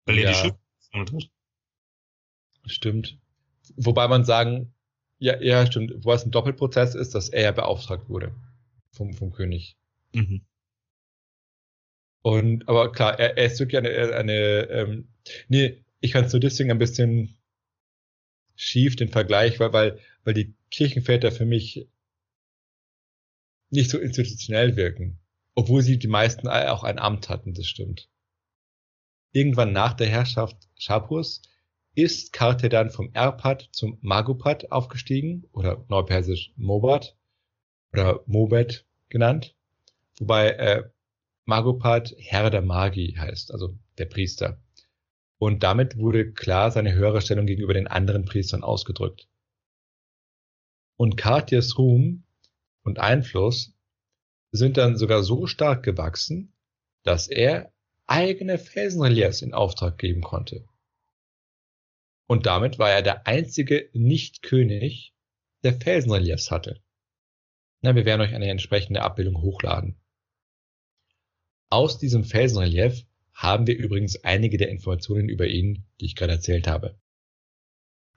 Weil 0.05 0.19
ja. 0.19 0.23
er 0.23 0.31
die 0.31 0.39
Schrift 0.39 0.57
hat. 0.93 1.29
Stimmt. 2.65 3.19
Wobei 3.75 4.07
man 4.07 4.25
sagen, 4.25 4.73
ja, 5.19 5.39
ja, 5.41 5.65
stimmt, 5.65 5.93
wo 6.03 6.11
es 6.11 6.25
ein 6.25 6.31
Doppelprozess 6.31 6.95
ist, 6.95 7.15
dass 7.15 7.29
er 7.29 7.43
ja 7.43 7.51
beauftragt 7.51 8.09
wurde 8.09 8.35
vom, 8.91 9.13
vom 9.13 9.31
König. 9.31 9.77
Mhm. 10.13 10.45
Und, 12.21 12.67
aber 12.67 12.91
klar, 12.91 13.19
er, 13.19 13.37
er 13.37 13.45
ist 13.45 13.59
wirklich 13.59 13.77
eine, 13.77 14.15
eine 14.15 14.69
ähm, 14.69 15.07
nee, 15.47 15.83
ich 15.99 16.13
fand 16.13 16.27
es 16.27 16.33
nur 16.33 16.39
deswegen 16.39 16.71
ein 16.71 16.79
bisschen 16.79 17.37
schief, 18.55 18.95
den 18.95 19.09
Vergleich, 19.09 19.59
weil, 19.59 19.73
weil, 19.73 19.99
weil 20.23 20.33
die 20.33 20.53
Kirchenväter 20.71 21.31
für 21.31 21.45
mich 21.45 21.87
nicht 23.69 23.89
so 23.89 23.97
institutionell 23.99 24.75
wirken. 24.75 25.19
Obwohl 25.55 25.81
sie 25.81 25.97
die 25.97 26.07
meisten 26.07 26.47
auch 26.47 26.83
ein 26.83 26.99
Amt 26.99 27.29
hatten, 27.29 27.53
das 27.53 27.67
stimmt. 27.67 28.09
Irgendwann 29.31 29.71
nach 29.71 29.93
der 29.93 30.07
Herrschaft 30.07 30.57
Schapurs 30.75 31.41
ist 31.95 32.33
Karte 32.33 32.69
dann 32.69 32.89
vom 32.89 33.11
Erpad 33.13 33.69
zum 33.71 33.97
Magupad 34.01 34.71
aufgestiegen, 34.71 35.45
oder 35.51 35.85
neupersisch 35.89 36.51
Mobat, 36.55 37.15
oder 37.91 38.23
Mobet 38.25 38.85
genannt. 39.09 39.55
Wobei 40.19 40.49
äh, 40.49 40.83
Magopad 41.45 42.15
Herr 42.17 42.49
der 42.49 42.61
Magi 42.61 43.15
heißt, 43.17 43.51
also 43.51 43.77
der 43.97 44.05
Priester. 44.05 44.62
Und 45.43 45.61
damit 45.61 45.97
wurde 45.97 46.31
klar 46.31 46.71
seine 46.71 46.93
höhere 46.93 47.19
Stellung 47.19 47.45
gegenüber 47.45 47.73
den 47.73 47.89
anderen 47.89 48.23
Priestern 48.23 48.63
ausgedrückt. 48.63 49.27
Und 50.95 51.17
Kartiers 51.17 51.77
Ruhm 51.77 52.23
und 52.83 52.99
Einfluss 52.99 53.73
sind 54.51 54.77
dann 54.77 54.95
sogar 54.95 55.21
so 55.21 55.45
stark 55.45 55.83
gewachsen, 55.83 56.53
dass 57.03 57.27
er 57.27 57.73
eigene 58.05 58.57
Felsenreliefs 58.57 59.41
in 59.41 59.53
Auftrag 59.53 59.97
geben 59.97 60.21
konnte. 60.21 60.65
Und 62.25 62.45
damit 62.45 62.79
war 62.79 62.91
er 62.91 63.01
der 63.01 63.27
einzige 63.27 63.89
Nicht-König, 63.91 65.13
der 65.65 65.73
Felsenreliefs 65.73 66.51
hatte. 66.51 66.81
Na, 67.81 67.95
wir 67.95 68.05
werden 68.05 68.21
euch 68.21 68.33
eine 68.33 68.49
entsprechende 68.49 69.01
Abbildung 69.01 69.41
hochladen. 69.41 69.99
Aus 71.69 71.97
diesem 71.97 72.23
Felsenrelief 72.23 73.05
haben 73.33 73.67
wir 73.67 73.77
übrigens 73.77 74.23
einige 74.23 74.57
der 74.57 74.69
Informationen 74.69 75.29
über 75.29 75.47
ihn, 75.47 75.85
die 75.99 76.05
ich 76.05 76.15
gerade 76.15 76.33
erzählt 76.33 76.67
habe. 76.67 76.95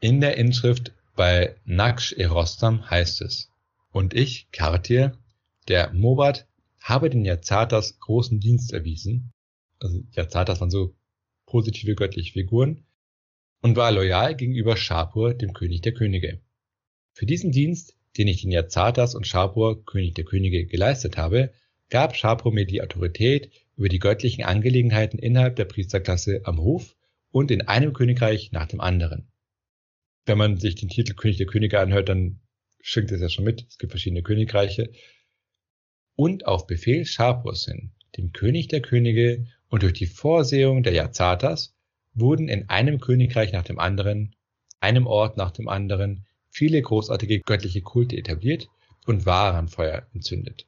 In 0.01 0.21
der 0.21 0.37
Inschrift 0.37 0.93
bei 1.15 1.57
Naksh 1.65 2.13
Erostam 2.13 2.89
heißt 2.89 3.23
es, 3.23 3.51
und 3.93 4.13
ich, 4.13 4.51
Kartir, 4.53 5.17
der 5.69 5.93
Mobat, 5.93 6.47
habe 6.81 7.09
den 7.11 7.25
Yazatas 7.25 7.99
großen 7.99 8.39
Dienst 8.39 8.73
erwiesen, 8.73 9.33
also 9.81 10.03
Yazatas 10.13 10.61
waren 10.61 10.71
so 10.71 10.95
positive 11.47 11.95
göttliche 11.95 12.33
Figuren, 12.33 12.85
und 13.63 13.77
war 13.77 13.91
loyal 13.91 14.37
gegenüber 14.37 14.77
Shapur, 14.77 15.35
dem 15.35 15.53
König 15.53 15.81
der 15.81 15.95
Könige. 15.95 16.41
Für 17.13 17.27
diesen 17.27 17.51
Dienst, 17.51 17.97
den 18.19 18.29
ich 18.29 18.43
den 18.43 18.53
Yazatas 18.53 19.15
und 19.15 19.27
Shapur, 19.27 19.85
König 19.85 20.15
der 20.15 20.25
Könige, 20.25 20.67
geleistet 20.67 21.17
habe, 21.17 21.53
gab 21.91 22.17
Shapur 22.17 22.53
mir 22.53 22.67
die 22.67 22.83
Autorität 22.83 23.51
über 23.77 23.89
die 23.89 23.99
göttlichen 23.99 24.45
Angelegenheiten 24.45 25.19
innerhalb 25.19 25.57
der 25.57 25.67
Priesterklasse 25.67 26.41
am 26.45 26.61
Hof 26.61 26.97
und 27.31 27.51
in 27.51 27.63
einem 27.63 27.93
Königreich 27.93 28.53
nach 28.53 28.67
dem 28.67 28.81
anderen. 28.81 29.29
Wenn 30.25 30.39
man 30.39 30.57
sich 30.59 30.75
den 30.75 30.89
Titel 30.89 31.15
König 31.15 31.37
der 31.37 31.47
Könige 31.47 31.79
anhört, 31.79 32.09
dann 32.09 32.41
schwingt 32.81 33.13
es 33.13 33.21
ja 33.21 33.29
schon 33.29 33.45
mit. 33.45 33.67
Es 33.69 33.79
gibt 33.79 33.93
verschiedene 33.93 34.23
Königreiche. 34.23 34.91
Und 36.15 36.47
auf 36.47 36.67
Befehl 36.67 37.05
Shapurs 37.05 37.67
hin, 37.67 37.93
dem 38.17 38.33
König 38.33 38.69
der 38.69 38.81
Könige 38.81 39.47
und 39.69 39.83
durch 39.83 39.93
die 39.93 40.07
Vorsehung 40.07 40.83
der 40.83 40.95
Yazatas, 40.95 41.75
wurden 42.15 42.49
in 42.49 42.69
einem 42.69 42.99
Königreich 42.99 43.53
nach 43.53 43.65
dem 43.65 43.79
anderen, 43.79 44.35
einem 44.81 45.07
Ort 45.07 45.37
nach 45.37 45.51
dem 45.51 45.69
anderen, 45.69 46.25
viele 46.49 46.81
großartige 46.81 47.41
göttliche 47.41 47.83
Kulte 47.83 48.17
etabliert 48.17 48.69
und 49.05 49.27
Warenfeuer 49.27 50.07
entzündet. 50.15 50.67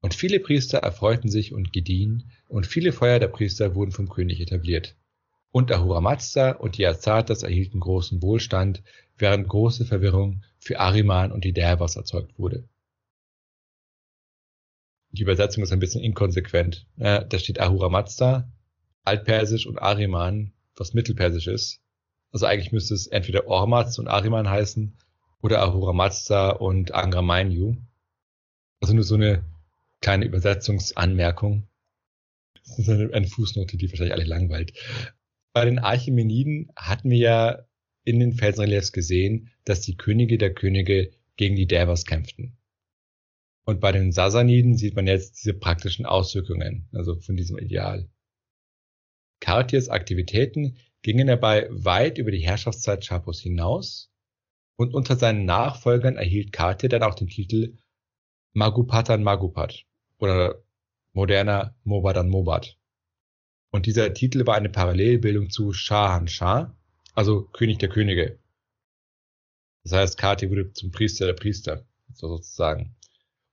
Und 0.00 0.14
viele 0.14 0.40
Priester 0.40 0.78
erfreuten 0.78 1.28
sich 1.28 1.52
und 1.52 1.72
gediehen, 1.72 2.30
und 2.48 2.66
viele 2.66 2.92
Feuer 2.92 3.18
der 3.18 3.28
Priester 3.28 3.74
wurden 3.74 3.92
vom 3.92 4.08
König 4.08 4.40
etabliert. 4.40 4.96
Und 5.50 5.72
Ahura 5.72 6.00
Mazda 6.00 6.52
und 6.52 6.78
die 6.78 6.86
Azatas 6.86 7.42
erhielten 7.42 7.80
großen 7.80 8.22
Wohlstand, 8.22 8.82
während 9.16 9.48
große 9.48 9.86
Verwirrung 9.86 10.42
für 10.58 10.78
Ariman 10.78 11.32
und 11.32 11.44
die 11.44 11.52
Derwas 11.52 11.96
erzeugt 11.96 12.38
wurde. 12.38 12.68
Die 15.12 15.22
Übersetzung 15.22 15.62
ist 15.62 15.72
ein 15.72 15.78
bisschen 15.78 16.02
inkonsequent. 16.02 16.86
da 16.96 17.38
steht 17.38 17.58
Ahura 17.58 17.88
Mazda, 17.88 18.50
Altpersisch 19.04 19.66
und 19.66 19.78
Ariman, 19.78 20.52
was 20.76 20.92
Mittelpersisch 20.92 21.46
ist. 21.46 21.80
Also 22.32 22.44
eigentlich 22.44 22.72
müsste 22.72 22.92
es 22.92 23.06
entweder 23.06 23.46
Ormaz 23.46 23.98
und 23.98 24.08
Ariman 24.08 24.50
heißen 24.50 24.94
oder 25.40 25.62
Ahura 25.62 25.94
Mazda 25.94 26.50
und 26.50 26.92
Angramainyu. 26.92 27.76
Also 28.80 28.92
nur 28.92 29.04
so 29.04 29.14
eine 29.14 29.42
kleine 30.06 30.26
Übersetzungsanmerkung. 30.26 31.66
Das 32.64 32.78
ist 32.78 32.88
eine, 32.88 33.12
eine 33.12 33.26
Fußnote, 33.26 33.76
die 33.76 33.90
wahrscheinlich 33.90 34.14
alle 34.14 34.24
langweilt. 34.24 34.72
Bei 35.52 35.64
den 35.64 35.80
Archimeniden 35.80 36.70
hatten 36.76 37.10
wir 37.10 37.18
ja 37.18 37.66
in 38.04 38.20
den 38.20 38.32
Felsenreliefs 38.32 38.92
gesehen, 38.92 39.50
dass 39.64 39.80
die 39.80 39.96
Könige 39.96 40.38
der 40.38 40.54
Könige 40.54 41.10
gegen 41.34 41.56
die 41.56 41.66
Devas 41.66 42.04
kämpften. 42.04 42.56
Und 43.64 43.80
bei 43.80 43.90
den 43.90 44.12
Sasaniden 44.12 44.76
sieht 44.76 44.94
man 44.94 45.08
jetzt 45.08 45.40
diese 45.42 45.54
praktischen 45.54 46.06
Auswirkungen, 46.06 46.88
also 46.92 47.18
von 47.18 47.34
diesem 47.34 47.58
Ideal. 47.58 48.08
Kartiers 49.40 49.88
Aktivitäten 49.88 50.76
gingen 51.02 51.26
dabei 51.26 51.66
weit 51.70 52.18
über 52.18 52.30
die 52.30 52.46
Herrschaftszeit 52.46 53.04
Schapos 53.04 53.40
hinaus 53.40 54.12
und 54.78 54.94
unter 54.94 55.16
seinen 55.16 55.46
Nachfolgern 55.46 56.14
erhielt 56.14 56.52
Kartier 56.52 56.90
dann 56.90 57.02
auch 57.02 57.16
den 57.16 57.26
Titel 57.26 57.76
Magupatan 58.54 59.24
Magupat 59.24 59.84
oder 60.18 60.62
moderner 61.12 61.74
Mobadan 61.84 62.28
Mobat. 62.28 62.78
Und 63.70 63.86
dieser 63.86 64.14
Titel 64.14 64.46
war 64.46 64.56
eine 64.56 64.68
Parallelbildung 64.68 65.50
zu 65.50 65.72
Shahan 65.72 66.28
Shah, 66.28 66.76
also 67.14 67.42
König 67.42 67.78
der 67.78 67.88
Könige. 67.88 68.38
Das 69.82 69.92
heißt, 69.92 70.18
Kati 70.18 70.50
wurde 70.50 70.72
zum 70.72 70.90
Priester 70.90 71.26
der 71.26 71.34
Priester, 71.34 71.86
sozusagen. 72.12 72.96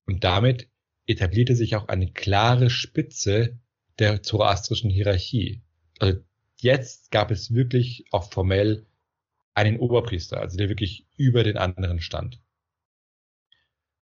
Und 0.05 0.23
damit 0.23 0.69
etablierte 1.05 1.55
sich 1.55 1.75
auch 1.75 1.87
eine 1.87 2.11
klare 2.11 2.69
Spitze 2.69 3.59
der 3.99 4.23
zoroastrischen 4.23 4.89
Hierarchie. 4.89 5.61
Also 5.99 6.19
jetzt 6.57 7.11
gab 7.11 7.31
es 7.31 7.53
wirklich 7.53 8.05
auch 8.11 8.31
formell 8.31 8.85
einen 9.53 9.79
Oberpriester, 9.79 10.39
also 10.39 10.57
der 10.57 10.69
wirklich 10.69 11.05
über 11.17 11.43
den 11.43 11.57
anderen 11.57 11.99
stand. 11.99 12.39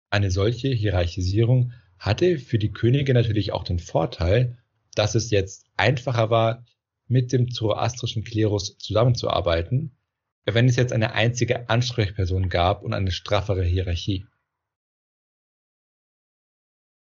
Eine 0.10 0.32
solche 0.32 0.70
Hierarchisierung 0.70 1.72
hatte 2.00 2.40
für 2.40 2.58
die 2.58 2.72
Könige 2.72 3.14
natürlich 3.14 3.52
auch 3.52 3.64
den 3.64 3.80
Vorteil, 3.80 4.58
dass 4.96 5.16
es 5.16 5.30
jetzt 5.30 5.66
einfacher 5.78 6.30
war, 6.30 6.66
mit 7.08 7.34
dem 7.34 7.52
zoroastrischen 7.52 8.24
Klerus 8.24 8.78
zusammenzuarbeiten, 8.78 9.98
wenn 10.46 10.68
es 10.68 10.76
jetzt 10.76 10.94
eine 10.94 11.14
einzige 11.14 11.70
Ansprechperson 11.70 12.50
gab 12.50 12.84
und 12.84 12.94
eine 12.94 13.12
straffere 13.12 13.64
Hierarchie. 13.64 14.26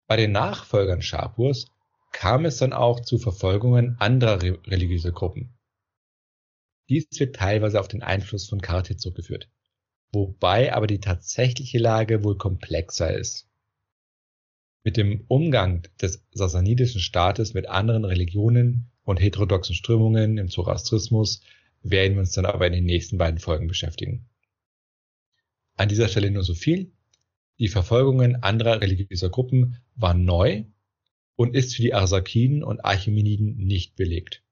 Bei 0.06 0.16
den 0.16 0.32
Nachfolgern 0.32 1.02
Schapurs 1.02 1.66
kam 2.12 2.46
es 2.46 2.56
dann 2.56 2.72
auch 2.72 3.00
zu 3.00 3.18
Verfolgungen 3.18 3.96
anderer 3.98 4.42
re 4.42 4.58
religiöser 4.66 5.12
Gruppen. 5.12 5.54
Dies 6.88 7.06
wird 7.20 7.36
teilweise 7.36 7.78
auf 7.78 7.88
den 7.88 8.02
Einfluss 8.02 8.48
von 8.48 8.62
Karate 8.62 8.96
zurückgeführt, 8.96 9.50
wobei 10.12 10.72
aber 10.72 10.86
die 10.86 11.00
tatsächliche 11.00 11.78
Lage 11.78 12.24
wohl 12.24 12.38
komplexer 12.38 13.14
ist. 13.14 13.47
Mit 14.88 14.96
dem 14.96 15.26
Umgang 15.28 15.86
des 16.00 16.26
sassanidischen 16.30 17.02
Staates 17.02 17.52
mit 17.52 17.68
anderen 17.68 18.06
Religionen 18.06 18.90
und 19.04 19.20
heterodoxen 19.20 19.74
Strömungen 19.74 20.38
im 20.38 20.48
Zoroastrismus 20.48 21.42
werden 21.82 22.14
wir 22.14 22.20
uns 22.20 22.32
dann 22.32 22.46
aber 22.46 22.66
in 22.66 22.72
den 22.72 22.86
nächsten 22.86 23.18
beiden 23.18 23.38
Folgen 23.38 23.66
beschäftigen. 23.66 24.30
An 25.76 25.90
dieser 25.90 26.08
Stelle 26.08 26.30
nur 26.30 26.42
so 26.42 26.54
viel. 26.54 26.90
Die 27.58 27.68
Verfolgungen 27.68 28.42
anderer 28.42 28.80
religiöser 28.80 29.28
Gruppen 29.28 29.76
waren 29.94 30.24
neu 30.24 30.64
und 31.36 31.54
ist 31.54 31.76
für 31.76 31.82
die 31.82 31.92
Arsakiden 31.92 32.64
und 32.64 32.82
Archimeniden 32.82 33.58
nicht 33.58 33.94
belegt. 33.94 34.42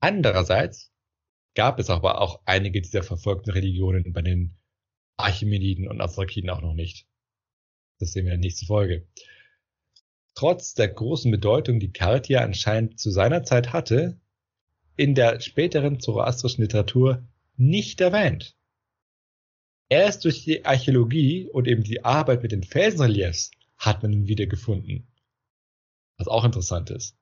Andererseits 0.00 0.90
gab 1.54 1.78
es 1.78 1.90
aber 1.90 2.20
auch 2.20 2.40
einige 2.44 2.82
dieser 2.82 3.04
verfolgten 3.04 3.52
Religionen 3.52 4.12
bei 4.12 4.22
den 4.22 4.56
Archimeniden 5.16 5.86
und 5.86 6.00
Arsakiden 6.00 6.50
auch 6.50 6.60
noch 6.60 6.74
nicht. 6.74 7.06
Das 7.98 8.12
sehen 8.12 8.26
wir 8.26 8.34
in 8.34 8.40
der 8.40 8.46
nächsten 8.46 8.66
Folge. 8.66 9.06
Trotz 10.34 10.74
der 10.74 10.88
großen 10.88 11.30
Bedeutung, 11.30 11.80
die 11.80 11.92
Kartia 11.92 12.40
anscheinend 12.40 13.00
zu 13.00 13.10
seiner 13.10 13.42
Zeit 13.42 13.72
hatte, 13.72 14.20
in 14.96 15.14
der 15.14 15.40
späteren 15.40 16.00
zoroastrischen 16.00 16.62
Literatur 16.62 17.26
nicht 17.56 18.00
erwähnt. 18.00 18.54
Erst 19.88 20.24
durch 20.24 20.44
die 20.44 20.64
Archäologie 20.64 21.48
und 21.48 21.66
eben 21.66 21.82
die 21.82 22.04
Arbeit 22.04 22.42
mit 22.42 22.52
den 22.52 22.62
Felsenreliefs 22.62 23.50
hat 23.76 24.02
man 24.02 24.12
ihn 24.12 24.28
wiedergefunden. 24.28 25.08
Was 26.18 26.28
auch 26.28 26.44
interessant 26.44 26.90
ist. 26.90 27.16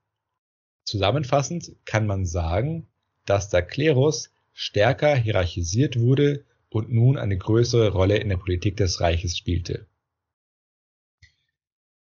Zusammenfassend 0.84 1.76
kann 1.84 2.06
man 2.06 2.26
sagen, 2.26 2.88
dass 3.24 3.50
der 3.50 3.62
Klerus 3.62 4.30
stärker 4.52 5.14
hierarchisiert 5.16 5.98
wurde 5.98 6.44
und 6.70 6.92
nun 6.92 7.18
eine 7.18 7.36
größere 7.36 7.92
Rolle 7.92 8.16
in 8.18 8.28
der 8.28 8.36
Politik 8.36 8.76
des 8.76 9.00
Reiches 9.00 9.36
spielte. 9.36 9.86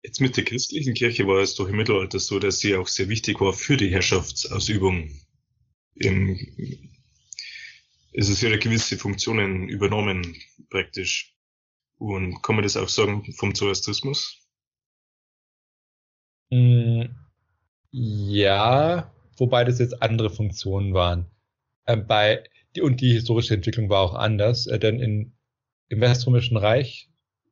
Jetzt 0.03 0.19
mit 0.19 0.35
der 0.35 0.45
christlichen 0.45 0.95
Kirche 0.95 1.27
war 1.27 1.39
es 1.39 1.55
doch 1.55 1.67
im 1.67 1.75
Mittelalter 1.75 2.19
so, 2.19 2.39
dass 2.39 2.59
sie 2.59 2.75
auch 2.75 2.87
sehr 2.87 3.07
wichtig 3.07 3.39
war 3.39 3.53
für 3.53 3.77
die 3.77 3.91
Herrschaftsausübung. 3.91 5.11
Im, 5.95 6.39
es 8.13 8.29
ist 8.29 8.41
ja 8.41 8.55
gewisse 8.57 8.97
Funktionen 8.97 9.69
übernommen, 9.69 10.35
praktisch. 10.69 11.35
Und 11.99 12.41
kann 12.41 12.55
man 12.55 12.63
das 12.63 12.77
auch 12.77 12.89
sagen 12.89 13.31
vom 13.33 13.53
Zoroastrismus? 13.53 14.41
Mm, 16.49 17.03
ja, 17.91 19.13
wobei 19.37 19.63
das 19.65 19.77
jetzt 19.77 20.01
andere 20.01 20.31
Funktionen 20.31 20.95
waren. 20.95 21.29
Ähm, 21.85 22.07
bei, 22.07 22.43
und 22.81 23.01
die 23.01 23.13
historische 23.13 23.53
Entwicklung 23.53 23.89
war 23.89 24.01
auch 24.01 24.15
anders, 24.15 24.65
äh, 24.65 24.79
denn 24.79 24.99
in, 24.99 25.37
im 25.89 26.01
Weströmischen 26.01 26.57
Reich 26.57 27.11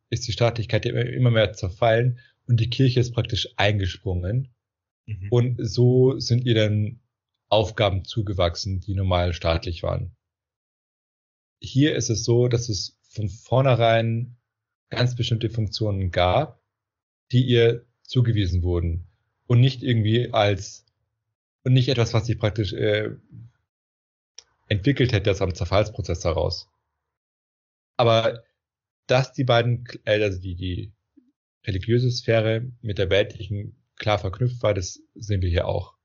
ist 0.09 0.27
die 0.27 0.31
Staatlichkeit 0.31 0.87
immer 0.87 1.29
mehr 1.29 1.53
zerfallen 1.53 2.19
und 2.49 2.59
die 2.59 2.69
Kirche 2.69 2.99
ist 2.99 3.13
praktisch 3.13 3.47
eingesprungen. 3.57 4.49
Mhm. 5.05 5.27
Und 5.29 5.57
so 5.59 6.19
sind 6.19 6.45
ihr 6.45 6.55
dann 6.55 6.99
Aufgaben 7.47 8.05
zugewachsen, 8.05 8.79
die 8.79 8.95
normal 8.95 9.33
staatlich 9.33 9.83
waren. 9.83 10.15
Hier 11.61 11.95
ist 11.95 12.09
es 12.09 12.23
so, 12.23 12.47
dass 12.47 12.67
es 12.67 12.97
von 13.03 13.29
vornherein 13.29 14.35
ganz 14.89 15.15
bestimmte 15.15 15.51
Funktionen 15.51 16.09
gab, 16.09 16.59
die 17.31 17.45
ihr 17.45 17.85
zugewiesen 18.01 18.63
wurden 18.63 19.05
und 19.45 19.59
nicht 19.59 19.83
irgendwie 19.83 20.33
als 20.33 20.85
und 21.63 21.73
nicht 21.73 21.89
etwas, 21.89 22.13
was 22.15 22.25
sich 22.25 22.39
praktisch 22.39 22.73
äh, 22.73 23.11
entwickelt 24.69 25.11
hätte 25.11 25.29
aus 25.29 25.41
einem 25.41 25.53
Zerfallsprozess 25.53 26.25
heraus. 26.25 26.67
Aber 27.95 28.43
dass 29.05 29.33
die 29.33 29.43
beiden, 29.43 29.85
äh, 30.05 30.23
also 30.23 30.39
die, 30.39 30.55
die 30.55 30.93
religiöse 31.65 32.11
Sphäre 32.11 32.71
mit 32.81 32.97
der 32.97 33.09
weltlichen 33.09 33.75
klar 33.99 34.17
verknüpft 34.17 34.63
war, 34.63 34.73
das 34.73 35.01
sehen 35.15 35.41
wir 35.41 35.49
hier 35.49 35.67
auch. 35.67 35.95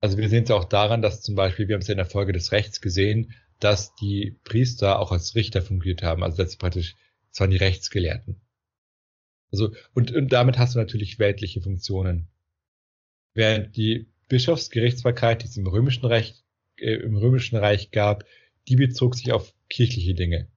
Also 0.00 0.16
wir 0.16 0.28
sehen 0.28 0.44
es 0.44 0.50
auch 0.50 0.64
daran, 0.64 1.02
dass 1.02 1.22
zum 1.22 1.34
Beispiel, 1.34 1.66
wir 1.66 1.74
haben 1.74 1.82
es 1.82 1.88
ja 1.88 1.92
in 1.92 1.98
der 1.98 2.06
Folge 2.06 2.32
des 2.32 2.52
Rechts 2.52 2.80
gesehen, 2.80 3.34
dass 3.58 3.94
die 3.96 4.38
Priester 4.44 5.00
auch 5.00 5.10
als 5.10 5.34
Richter 5.34 5.60
fungiert 5.60 6.02
haben, 6.02 6.22
also 6.22 6.36
dass 6.36 6.52
sie 6.52 6.58
praktisch, 6.58 6.94
das 7.30 7.40
waren 7.40 7.50
die 7.50 7.56
Rechtsgelehrten. 7.56 8.40
Also, 9.50 9.74
und, 9.94 10.12
und 10.12 10.32
damit 10.32 10.58
hast 10.58 10.76
du 10.76 10.78
natürlich 10.78 11.18
weltliche 11.18 11.60
Funktionen. 11.60 12.28
Während 13.34 13.76
die 13.76 14.06
Bischofsgerichtsbarkeit, 14.28 15.42
die 15.42 15.46
es 15.46 15.56
im 15.56 15.66
römischen 15.66 16.04
Recht, 16.04 16.44
äh, 16.76 16.94
im 16.94 17.16
römischen 17.16 17.56
Reich 17.56 17.90
gab, 17.90 18.24
die 18.68 18.76
bezog 18.76 19.16
sich 19.16 19.32
auf 19.32 19.52
kirchliche 19.68 20.14
Dinge 20.14 20.48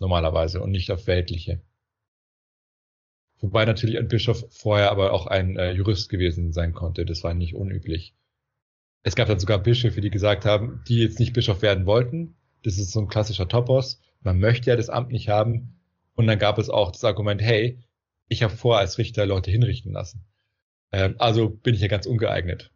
normalerweise 0.00 0.60
und 0.60 0.70
nicht 0.70 0.90
auf 0.90 1.06
weltliche. 1.06 1.60
Wobei 3.40 3.64
natürlich 3.64 3.98
ein 3.98 4.08
Bischof 4.08 4.44
vorher 4.50 4.90
aber 4.90 5.12
auch 5.12 5.26
ein 5.26 5.56
äh, 5.56 5.72
Jurist 5.72 6.08
gewesen 6.08 6.52
sein 6.52 6.72
konnte. 6.72 7.04
Das 7.04 7.22
war 7.22 7.34
nicht 7.34 7.54
unüblich. 7.54 8.14
Es 9.02 9.14
gab 9.14 9.28
dann 9.28 9.38
sogar 9.38 9.58
Bischöfe, 9.58 10.00
die 10.00 10.10
gesagt 10.10 10.44
haben, 10.44 10.82
die 10.88 10.98
jetzt 10.98 11.20
nicht 11.20 11.32
Bischof 11.32 11.62
werden 11.62 11.86
wollten. 11.86 12.36
Das 12.64 12.78
ist 12.78 12.90
so 12.90 13.00
ein 13.00 13.08
klassischer 13.08 13.48
Topos. 13.48 14.00
Man 14.20 14.40
möchte 14.40 14.70
ja 14.70 14.76
das 14.76 14.90
Amt 14.90 15.12
nicht 15.12 15.28
haben. 15.28 15.80
Und 16.14 16.26
dann 16.26 16.38
gab 16.38 16.58
es 16.58 16.68
auch 16.68 16.90
das 16.90 17.04
Argument, 17.04 17.40
hey, 17.40 17.78
ich 18.26 18.42
habe 18.42 18.54
vor, 18.54 18.78
als 18.78 18.98
Richter 18.98 19.24
Leute 19.24 19.52
hinrichten 19.52 19.92
lassen. 19.92 20.24
Ähm, 20.90 21.14
also 21.18 21.48
bin 21.48 21.74
ich 21.74 21.80
ja 21.80 21.86
ganz 21.86 22.06
ungeeignet. 22.06 22.72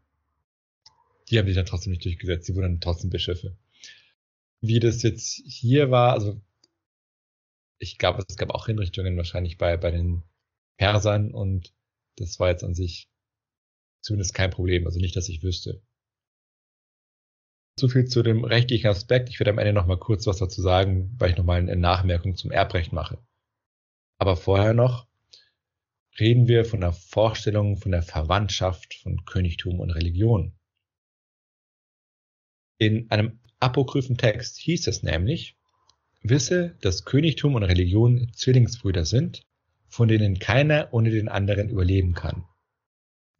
Die 1.28 1.38
haben 1.38 1.46
sich 1.46 1.56
dann 1.56 1.66
trotzdem 1.66 1.90
nicht 1.90 2.04
durchgesetzt. 2.04 2.48
Die 2.48 2.54
wurden 2.54 2.74
dann 2.74 2.80
trotzdem 2.80 3.10
Bischöfe. 3.10 3.56
Wie 4.60 4.78
das 4.78 5.02
jetzt 5.02 5.42
hier 5.44 5.90
war, 5.90 6.12
also 6.12 6.40
ich 7.82 7.98
glaube, 7.98 8.24
es 8.26 8.36
gab 8.36 8.50
auch 8.50 8.66
Hinrichtungen 8.66 9.16
wahrscheinlich 9.16 9.58
bei, 9.58 9.76
bei 9.76 9.90
den 9.90 10.22
Persern 10.78 11.34
und 11.34 11.74
das 12.16 12.38
war 12.38 12.48
jetzt 12.48 12.62
an 12.62 12.74
sich 12.74 13.08
zumindest 14.02 14.34
kein 14.34 14.50
Problem, 14.50 14.86
also 14.86 15.00
nicht, 15.00 15.16
dass 15.16 15.28
ich 15.28 15.42
wüsste. 15.42 15.82
So 17.78 17.88
viel 17.88 18.04
zu 18.04 18.22
dem 18.22 18.44
rechtlichen 18.44 18.86
Aspekt. 18.86 19.30
Ich 19.30 19.40
werde 19.40 19.50
am 19.50 19.58
Ende 19.58 19.72
noch 19.72 19.86
mal 19.86 19.98
kurz 19.98 20.26
was 20.26 20.38
dazu 20.38 20.62
sagen, 20.62 21.12
weil 21.18 21.30
ich 21.30 21.36
noch 21.36 21.44
mal 21.44 21.58
eine 21.58 21.74
Nachmerkung 21.74 22.36
zum 22.36 22.52
Erbrecht 22.52 22.92
mache. 22.92 23.18
Aber 24.18 24.36
vorher 24.36 24.74
noch 24.74 25.08
reden 26.20 26.46
wir 26.46 26.64
von 26.64 26.80
der 26.80 26.92
Vorstellung 26.92 27.78
von 27.78 27.90
der 27.90 28.02
Verwandtschaft 28.02 28.94
von 28.94 29.24
Königtum 29.24 29.80
und 29.80 29.90
Religion. 29.90 30.54
In 32.78 33.10
einem 33.10 33.40
apokryphen 33.58 34.18
Text 34.18 34.58
hieß 34.58 34.86
es 34.86 35.02
nämlich, 35.02 35.56
Wisse, 36.22 36.76
dass 36.80 37.04
Königtum 37.04 37.56
und 37.56 37.64
Religion 37.64 38.30
Zwillingsbrüder 38.32 39.04
sind, 39.04 39.42
von 39.88 40.08
denen 40.08 40.38
keiner 40.38 40.88
ohne 40.92 41.10
den 41.10 41.28
anderen 41.28 41.68
überleben 41.68 42.14
kann. 42.14 42.44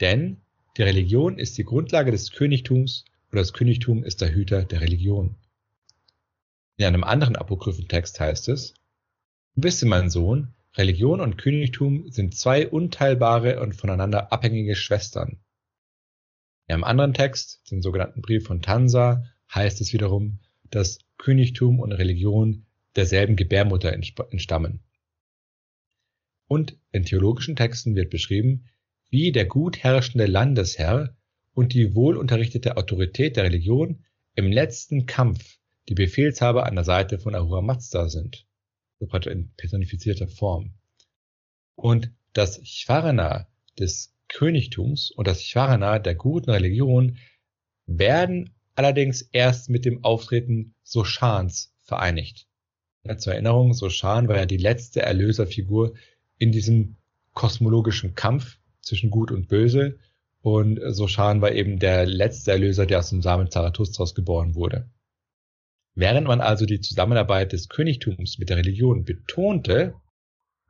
Denn 0.00 0.38
die 0.76 0.82
Religion 0.82 1.38
ist 1.38 1.56
die 1.58 1.64
Grundlage 1.64 2.10
des 2.10 2.32
Königtums 2.32 3.04
und 3.30 3.38
das 3.38 3.52
Königtum 3.52 4.02
ist 4.02 4.20
der 4.20 4.34
Hüter 4.34 4.64
der 4.64 4.80
Religion. 4.80 5.36
In 6.76 6.86
einem 6.86 7.04
anderen 7.04 7.36
apokryphen 7.36 7.86
Text 7.86 8.18
heißt 8.18 8.48
es, 8.48 8.74
Wisse 9.54 9.86
mein 9.86 10.10
Sohn, 10.10 10.54
Religion 10.74 11.20
und 11.20 11.36
Königtum 11.38 12.10
sind 12.10 12.34
zwei 12.34 12.66
unteilbare 12.66 13.60
und 13.60 13.74
voneinander 13.76 14.32
abhängige 14.32 14.74
Schwestern. 14.74 15.38
In 16.66 16.74
einem 16.74 16.84
anderen 16.84 17.14
Text, 17.14 17.70
dem 17.70 17.82
sogenannten 17.82 18.22
Brief 18.22 18.46
von 18.46 18.62
Tansa, 18.62 19.24
heißt 19.54 19.80
es 19.80 19.92
wiederum, 19.92 20.38
dass 20.70 20.98
Königtum 21.18 21.78
und 21.78 21.92
Religion 21.92 22.66
derselben 22.96 23.36
Gebärmutter 23.36 23.92
entstammen. 23.92 24.80
Und 26.46 26.76
in 26.90 27.04
theologischen 27.04 27.56
Texten 27.56 27.94
wird 27.94 28.10
beschrieben, 28.10 28.68
wie 29.10 29.32
der 29.32 29.46
gut 29.46 29.78
herrschende 29.78 30.26
Landesherr 30.26 31.16
und 31.54 31.74
die 31.74 31.94
wohlunterrichtete 31.94 32.76
Autorität 32.76 33.36
der 33.36 33.44
Religion 33.44 34.04
im 34.34 34.50
letzten 34.50 35.06
Kampf 35.06 35.58
die 35.88 35.94
Befehlshaber 35.94 36.66
an 36.66 36.74
der 36.74 36.84
Seite 36.84 37.18
von 37.18 37.34
Ahura 37.34 37.60
Mazda 37.60 38.08
sind, 38.08 38.46
so 38.98 39.06
in 39.28 39.52
personifizierter 39.56 40.28
Form. 40.28 40.74
Und 41.74 42.10
das 42.32 42.60
Chvarana 42.62 43.48
des 43.78 44.14
Königtums 44.28 45.10
und 45.10 45.26
das 45.26 45.42
Chvarana 45.42 45.98
der 45.98 46.14
guten 46.14 46.50
Religion 46.50 47.18
werden 47.86 48.54
allerdings 48.74 49.22
erst 49.22 49.68
mit 49.68 49.84
dem 49.84 50.04
Auftreten 50.04 50.74
Soshans 50.82 51.74
vereinigt. 51.82 52.46
Ja, 53.04 53.18
zur 53.18 53.32
Erinnerung, 53.32 53.74
Soshan 53.74 54.28
war 54.28 54.36
ja 54.36 54.46
die 54.46 54.58
letzte 54.58 55.02
Erlöserfigur 55.02 55.94
in 56.38 56.52
diesem 56.52 56.96
kosmologischen 57.34 58.14
Kampf 58.14 58.58
zwischen 58.80 59.10
Gut 59.10 59.30
und 59.30 59.48
Böse. 59.48 59.98
Und 60.40 60.80
Soshan 60.94 61.40
war 61.40 61.52
eben 61.52 61.78
der 61.78 62.06
letzte 62.06 62.52
Erlöser, 62.52 62.86
der 62.86 63.00
aus 63.00 63.10
dem 63.10 63.22
Samen 63.22 63.50
Zarathustras 63.50 64.14
geboren 64.14 64.54
wurde. 64.54 64.88
Während 65.94 66.26
man 66.26 66.40
also 66.40 66.64
die 66.64 66.80
Zusammenarbeit 66.80 67.52
des 67.52 67.68
Königtums 67.68 68.38
mit 68.38 68.50
der 68.50 68.56
Religion 68.56 69.04
betonte, 69.04 69.94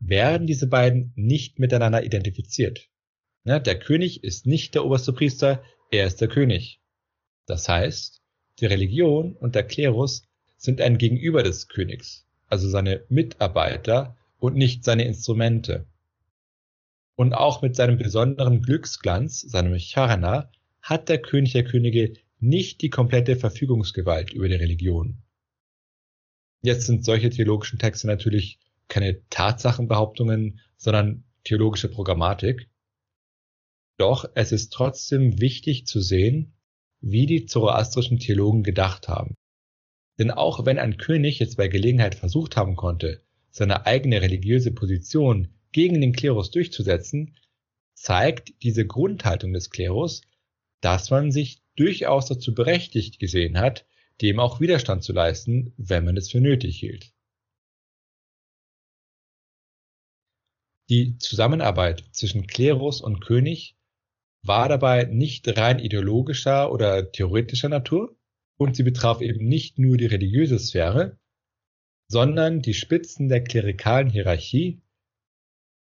werden 0.00 0.46
diese 0.46 0.66
beiden 0.66 1.12
nicht 1.14 1.58
miteinander 1.58 2.04
identifiziert. 2.04 2.88
Ja, 3.44 3.58
der 3.58 3.78
König 3.78 4.24
ist 4.24 4.46
nicht 4.46 4.74
der 4.74 4.84
oberste 4.84 5.12
Priester, 5.12 5.62
er 5.90 6.06
ist 6.06 6.20
der 6.20 6.28
König. 6.28 6.80
Das 7.46 7.68
heißt, 7.68 8.20
die 8.58 8.66
Religion 8.66 9.36
und 9.36 9.54
der 9.54 9.64
Klerus 9.64 10.24
sind 10.62 10.80
ein 10.80 10.96
Gegenüber 10.96 11.42
des 11.42 11.66
Königs, 11.66 12.24
also 12.46 12.68
seine 12.68 13.04
Mitarbeiter 13.08 14.16
und 14.38 14.54
nicht 14.54 14.84
seine 14.84 15.04
Instrumente. 15.04 15.86
Und 17.16 17.34
auch 17.34 17.62
mit 17.62 17.74
seinem 17.74 17.98
besonderen 17.98 18.62
Glücksglanz, 18.62 19.40
seinem 19.40 19.76
Charana, 19.78 20.50
hat 20.80 21.08
der 21.08 21.20
König 21.20 21.52
der 21.52 21.64
Könige 21.64 22.14
nicht 22.38 22.80
die 22.80 22.90
komplette 22.90 23.36
Verfügungsgewalt 23.36 24.32
über 24.32 24.48
die 24.48 24.54
Religion. 24.54 25.18
Jetzt 26.62 26.86
sind 26.86 27.04
solche 27.04 27.30
theologischen 27.30 27.80
Texte 27.80 28.06
natürlich 28.06 28.60
keine 28.86 29.20
Tatsachenbehauptungen, 29.30 30.60
sondern 30.76 31.24
theologische 31.42 31.88
Programmatik. 31.88 32.68
Doch 33.98 34.30
es 34.34 34.52
ist 34.52 34.72
trotzdem 34.72 35.40
wichtig 35.40 35.86
zu 35.86 36.00
sehen, 36.00 36.54
wie 37.00 37.26
die 37.26 37.46
zoroastrischen 37.46 38.20
Theologen 38.20 38.62
gedacht 38.62 39.08
haben. 39.08 39.34
Denn 40.22 40.30
auch 40.30 40.64
wenn 40.64 40.78
ein 40.78 40.98
König 40.98 41.40
jetzt 41.40 41.56
bei 41.56 41.66
Gelegenheit 41.66 42.14
versucht 42.14 42.56
haben 42.56 42.76
konnte, 42.76 43.24
seine 43.50 43.86
eigene 43.86 44.22
religiöse 44.22 44.70
Position 44.70 45.48
gegen 45.72 46.00
den 46.00 46.12
Klerus 46.12 46.52
durchzusetzen, 46.52 47.36
zeigt 47.94 48.62
diese 48.62 48.86
Grundhaltung 48.86 49.52
des 49.52 49.70
Klerus, 49.70 50.22
dass 50.80 51.10
man 51.10 51.32
sich 51.32 51.60
durchaus 51.74 52.26
dazu 52.26 52.54
berechtigt 52.54 53.18
gesehen 53.18 53.58
hat, 53.58 53.84
dem 54.20 54.38
auch 54.38 54.60
Widerstand 54.60 55.02
zu 55.02 55.12
leisten, 55.12 55.74
wenn 55.76 56.04
man 56.04 56.16
es 56.16 56.30
für 56.30 56.40
nötig 56.40 56.78
hielt. 56.78 57.12
Die 60.88 61.18
Zusammenarbeit 61.18 62.04
zwischen 62.12 62.46
Klerus 62.46 63.00
und 63.00 63.18
König 63.18 63.76
war 64.44 64.68
dabei 64.68 65.02
nicht 65.02 65.48
rein 65.58 65.80
ideologischer 65.80 66.70
oder 66.70 67.10
theoretischer 67.10 67.68
Natur 67.68 68.16
und 68.58 68.76
sie 68.76 68.82
betraf 68.82 69.20
eben 69.20 69.46
nicht 69.46 69.78
nur 69.78 69.96
die 69.96 70.06
religiöse 70.06 70.58
Sphäre, 70.58 71.18
sondern 72.08 72.60
die 72.60 72.74
Spitzen 72.74 73.28
der 73.28 73.42
klerikalen 73.42 74.10
Hierarchie 74.10 74.82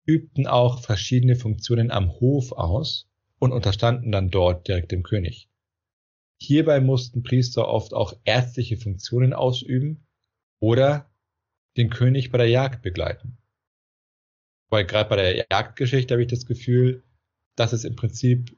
übten 0.07 0.47
auch 0.47 0.81
verschiedene 0.81 1.37
Funktionen 1.37 1.91
am 1.91 2.13
Hof 2.21 2.53
aus 2.53 3.09
und 3.39 3.53
unterstanden 3.53 4.13
dann 4.13 4.31
dort 4.31 4.69
direkt 4.69 4.93
dem 4.93 5.03
König. 5.03 5.49
Hierbei 6.43 6.81
mussten 6.81 7.23
Priester 7.23 7.69
oft 7.69 7.93
auch 7.93 8.15
ärztliche 8.25 8.77
Funktionen 8.77 9.33
ausüben 9.33 10.07
oder 10.61 11.11
den 11.77 11.91
König 11.91 12.31
bei 12.31 12.39
der 12.39 12.49
Jagd 12.49 12.83
begleiten. 12.83 13.39
Weil 14.71 14.87
gerade 14.87 15.09
bei 15.09 15.17
der 15.17 15.47
Jagdgeschichte 15.51 16.15
habe 16.15 16.23
ich 16.23 16.29
das 16.29 16.47
Gefühl, 16.47 17.03
dass 17.57 17.73
es 17.73 17.85
im 17.85 17.97
Prinzip 17.97 18.57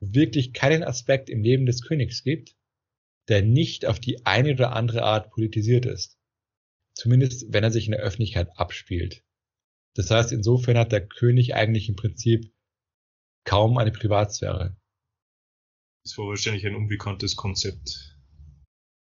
wirklich 0.00 0.52
keinen 0.52 0.84
Aspekt 0.84 1.28
im 1.28 1.42
Leben 1.42 1.66
des 1.66 1.82
Königs 1.82 2.22
gibt, 2.22 2.54
der 3.28 3.42
nicht 3.42 3.86
auf 3.86 4.00
die 4.00 4.24
eine 4.26 4.52
oder 4.52 4.72
andere 4.72 5.02
Art 5.02 5.30
politisiert 5.30 5.86
ist. 5.86 6.18
Zumindest 6.94 7.52
wenn 7.52 7.64
er 7.64 7.70
sich 7.70 7.86
in 7.86 7.92
der 7.92 8.00
Öffentlichkeit 8.00 8.48
abspielt. 8.58 9.24
Das 9.94 10.10
heißt, 10.10 10.32
insofern 10.32 10.78
hat 10.78 10.92
der 10.92 11.06
König 11.06 11.54
eigentlich 11.54 11.88
im 11.88 11.96
Prinzip 11.96 12.52
kaum 13.44 13.78
eine 13.78 13.92
Privatsphäre. 13.92 14.76
Das 16.04 16.16
war 16.18 16.26
wahrscheinlich 16.26 16.66
ein 16.66 16.74
unbekanntes 16.74 17.36
Konzept. 17.36 18.16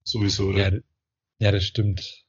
Sowieso, 0.03 0.49
oder? 0.49 0.73
Ja, 0.73 0.79
ja 1.39 1.51
das 1.51 1.65
stimmt. 1.65 2.25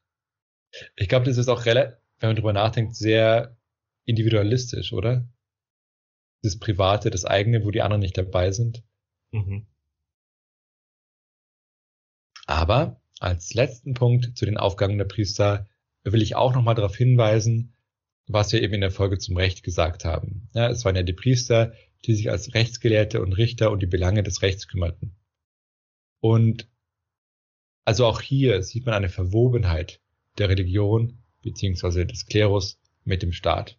Ich 0.97 1.09
glaube, 1.09 1.27
das 1.27 1.37
ist 1.37 1.49
auch 1.49 1.67
relativ, 1.67 1.99
wenn 2.19 2.31
man 2.31 2.37
drüber 2.37 2.53
nachdenkt, 2.53 2.97
sehr 2.97 3.57
individualistisch, 4.05 4.93
oder? 4.93 5.29
Das 6.43 6.59
Private, 6.59 7.11
das 7.11 7.25
eigene, 7.25 7.65
wo 7.65 7.71
die 7.71 7.83
anderen 7.83 8.01
nicht 8.01 8.19
dabei 8.19 8.51
sind. 8.51 8.85
Mhm. 9.33 9.67
Aber 12.47 13.01
als 13.21 13.55
letzten 13.55 13.95
Punkt 13.95 14.37
zu 14.37 14.45
den 14.45 14.59
Aufgaben 14.59 14.99
der 14.99 15.05
Priester 15.05 15.69
will 16.05 16.23
ich 16.23 16.37
auch 16.37 16.55
nochmal 16.55 16.75
darauf 16.75 16.97
hinweisen, 16.97 17.75
was 18.27 18.53
wir 18.53 18.63
eben 18.63 18.75
in 18.75 18.81
der 18.81 18.91
Folge 18.91 19.19
zum 19.19 19.37
Recht 19.37 19.63
gesagt 19.63 20.05
haben. 20.05 20.49
Ja, 20.55 20.69
es 20.69 20.85
waren 20.85 20.97
ja 20.97 21.03
die 21.03 21.13
Priester, 21.13 21.73
die 22.05 22.15
sich 22.15 22.31
als 22.31 22.55
Rechtsgelehrte 22.55 23.23
und 23.23 23.33
Richter 23.33 23.71
um 23.71 23.79
die 23.79 23.87
Belange 23.87 24.23
des 24.23 24.43
Rechts 24.43 24.69
kümmerten. 24.69 25.17
Und 26.21 26.69
also 27.85 28.07
auch 28.07 28.21
hier 28.21 28.63
sieht 28.63 28.87
man 28.87 28.95
eine 28.95 29.09
Verwobenheit 29.09 30.01
der 30.39 30.49
Religion 30.49 31.19
beziehungsweise 31.43 32.07
des 32.07 32.27
Klerus 32.27 32.81
mit 33.05 33.23
dem 33.23 33.33
Staat. 33.33 33.79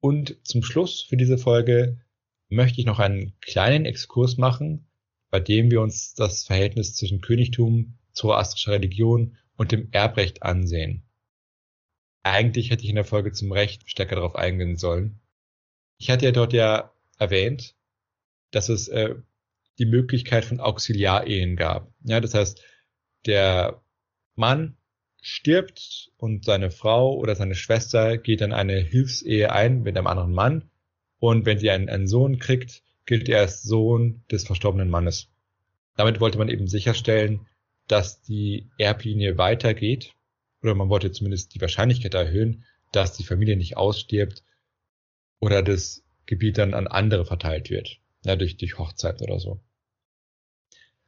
Und 0.00 0.38
zum 0.46 0.62
Schluss 0.62 1.02
für 1.02 1.16
diese 1.16 1.38
Folge 1.38 2.00
möchte 2.48 2.80
ich 2.80 2.86
noch 2.86 2.98
einen 2.98 3.38
kleinen 3.40 3.84
Exkurs 3.84 4.36
machen, 4.36 4.86
bei 5.34 5.40
dem 5.40 5.68
wir 5.72 5.80
uns 5.80 6.14
das 6.14 6.44
Verhältnis 6.44 6.94
zwischen 6.94 7.20
Königtum, 7.20 7.98
zoroastrischer 8.12 8.70
Religion 8.70 9.36
und 9.56 9.72
dem 9.72 9.88
Erbrecht 9.90 10.44
ansehen. 10.44 11.02
Eigentlich 12.22 12.70
hätte 12.70 12.84
ich 12.84 12.88
in 12.90 12.94
der 12.94 13.04
Folge 13.04 13.32
zum 13.32 13.50
Recht 13.50 13.90
stärker 13.90 14.14
darauf 14.14 14.36
eingehen 14.36 14.76
sollen. 14.76 15.18
Ich 15.98 16.08
hatte 16.08 16.26
ja 16.26 16.30
dort 16.30 16.52
ja 16.52 16.92
erwähnt, 17.18 17.74
dass 18.52 18.68
es 18.68 18.86
äh, 18.86 19.16
die 19.80 19.86
Möglichkeit 19.86 20.44
von 20.44 20.60
Auxiliarehen 20.60 21.56
gab. 21.56 21.92
Ja, 22.04 22.20
das 22.20 22.34
heißt, 22.34 22.62
der 23.26 23.82
Mann 24.36 24.76
stirbt 25.20 26.12
und 26.16 26.44
seine 26.44 26.70
Frau 26.70 27.16
oder 27.16 27.34
seine 27.34 27.56
Schwester 27.56 28.18
geht 28.18 28.40
dann 28.40 28.52
eine 28.52 28.78
Hilfsehe 28.78 29.50
ein 29.50 29.82
mit 29.82 29.98
einem 29.98 30.06
anderen 30.06 30.32
Mann 30.32 30.70
und 31.18 31.44
wenn 31.44 31.58
sie 31.58 31.70
einen, 31.70 31.88
einen 31.88 32.06
Sohn 32.06 32.38
kriegt, 32.38 32.84
gilt 33.06 33.28
er 33.28 33.40
als 33.40 33.62
Sohn 33.62 34.22
des 34.30 34.44
verstorbenen 34.44 34.90
Mannes. 34.90 35.28
Damit 35.96 36.20
wollte 36.20 36.38
man 36.38 36.48
eben 36.48 36.68
sicherstellen, 36.68 37.46
dass 37.86 38.22
die 38.22 38.68
Erblinie 38.78 39.38
weitergeht 39.38 40.14
oder 40.62 40.74
man 40.74 40.88
wollte 40.88 41.12
zumindest 41.12 41.54
die 41.54 41.60
Wahrscheinlichkeit 41.60 42.14
erhöhen, 42.14 42.64
dass 42.92 43.16
die 43.16 43.24
Familie 43.24 43.56
nicht 43.56 43.76
ausstirbt 43.76 44.42
oder 45.40 45.62
das 45.62 46.02
Gebiet 46.26 46.58
dann 46.58 46.74
an 46.74 46.86
andere 46.86 47.26
verteilt 47.26 47.68
wird, 47.68 47.98
ja, 48.24 48.36
durch, 48.36 48.56
durch 48.56 48.78
Hochzeit 48.78 49.20
oder 49.20 49.38
so. 49.38 49.60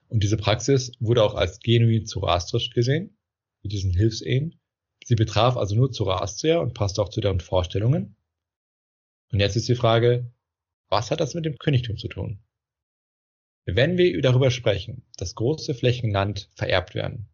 Und 0.09 0.22
diese 0.22 0.36
Praxis 0.36 0.92
wurde 1.01 1.22
auch 1.24 1.34
als 1.34 1.61
genuin 1.61 2.07
zoroastrisch 2.07 2.70
gesehen, 2.70 3.16
mit 3.62 3.72
diesen 3.72 3.92
Hilfsehen. 3.92 4.61
Sie 5.05 5.14
betraf 5.14 5.57
also 5.57 5.74
nur 5.74 5.90
Zoroastrier 5.90 6.61
und 6.61 6.74
passte 6.74 7.03
auch 7.03 7.09
zu 7.09 7.20
deren 7.20 7.40
Vorstellungen. 7.40 8.16
Und 9.32 9.40
jetzt 9.40 9.57
ist 9.57 9.68
die 9.68 9.74
Frage, 9.74 10.30
was 10.89 11.11
hat 11.11 11.20
das 11.20 11.34
mit 11.34 11.45
dem 11.45 11.59
Königtum 11.59 11.97
zu 11.97 12.09
tun? 12.09 12.41
Wenn 13.64 13.99
wir 13.99 14.20
darüber 14.20 14.51
sprechen, 14.51 15.05
dass 15.16 15.34
große 15.34 15.74
Flächen 15.74 16.11
Land 16.11 16.51
vererbt 16.55 16.95
werden, 16.95 17.28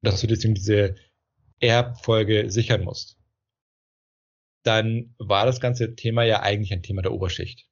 dass 0.00 0.20
du 0.20 0.26
deswegen 0.28 0.54
diese 0.54 0.94
Erbfolge 1.58 2.50
sichern 2.50 2.84
musst, 2.84 3.18
dann 4.62 5.14
war 5.18 5.44
das 5.44 5.60
ganze 5.60 5.96
Thema 5.96 6.22
ja 6.22 6.40
eigentlich 6.40 6.72
ein 6.72 6.82
Thema 6.82 7.02
der 7.02 7.12
Oberschicht. 7.12 7.66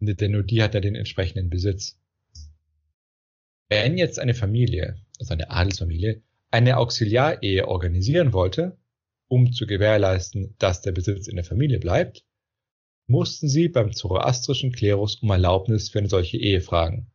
Denn 0.00 0.32
nur 0.32 0.42
die 0.42 0.62
hat 0.62 0.74
ja 0.74 0.80
den 0.80 0.94
entsprechenden 0.94 1.50
Besitz. 1.50 2.00
Wenn 3.68 3.98
jetzt 3.98 4.18
eine 4.18 4.34
Familie, 4.34 4.96
also 5.18 5.32
eine 5.34 5.50
Adelsfamilie, 5.50 6.22
eine 6.50 6.78
Auxiliarehe 6.78 7.68
organisieren 7.68 8.32
wollte, 8.32 8.78
um 9.28 9.52
zu 9.52 9.66
gewährleisten, 9.66 10.54
dass 10.58 10.82
der 10.82 10.92
Besitz 10.92 11.28
in 11.28 11.36
der 11.36 11.44
Familie 11.44 11.78
bleibt, 11.78 12.24
mussten 13.12 13.48
sie 13.48 13.68
beim 13.68 13.92
zoroastrischen 13.92 14.72
Klerus 14.72 15.16
um 15.16 15.30
Erlaubnis 15.30 15.90
für 15.90 16.00
eine 16.00 16.08
solche 16.08 16.38
Ehe 16.38 16.60
fragen. 16.60 17.12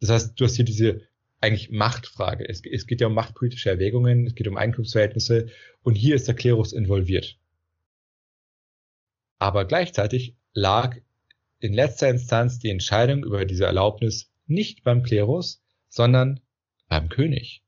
Das 0.00 0.10
heißt, 0.10 0.38
du 0.38 0.44
hast 0.44 0.56
hier 0.56 0.64
diese 0.64 1.02
eigentlich 1.40 1.70
Machtfrage. 1.70 2.46
Es, 2.46 2.62
es 2.64 2.86
geht 2.86 3.00
ja 3.00 3.06
um 3.06 3.14
machtpolitische 3.14 3.70
Erwägungen, 3.70 4.26
es 4.26 4.34
geht 4.34 4.48
um 4.48 4.58
Eigentumsverhältnisse 4.58 5.48
und 5.82 5.94
hier 5.94 6.16
ist 6.16 6.28
der 6.28 6.34
Klerus 6.34 6.72
involviert. 6.72 7.38
Aber 9.38 9.64
gleichzeitig 9.64 10.36
lag 10.52 10.98
in 11.60 11.72
letzter 11.72 12.10
Instanz 12.10 12.58
die 12.58 12.70
Entscheidung 12.70 13.24
über 13.24 13.44
diese 13.46 13.64
Erlaubnis 13.64 14.30
nicht 14.46 14.82
beim 14.82 15.02
Klerus, 15.02 15.62
sondern 15.88 16.40
beim 16.88 17.08
König. 17.08 17.62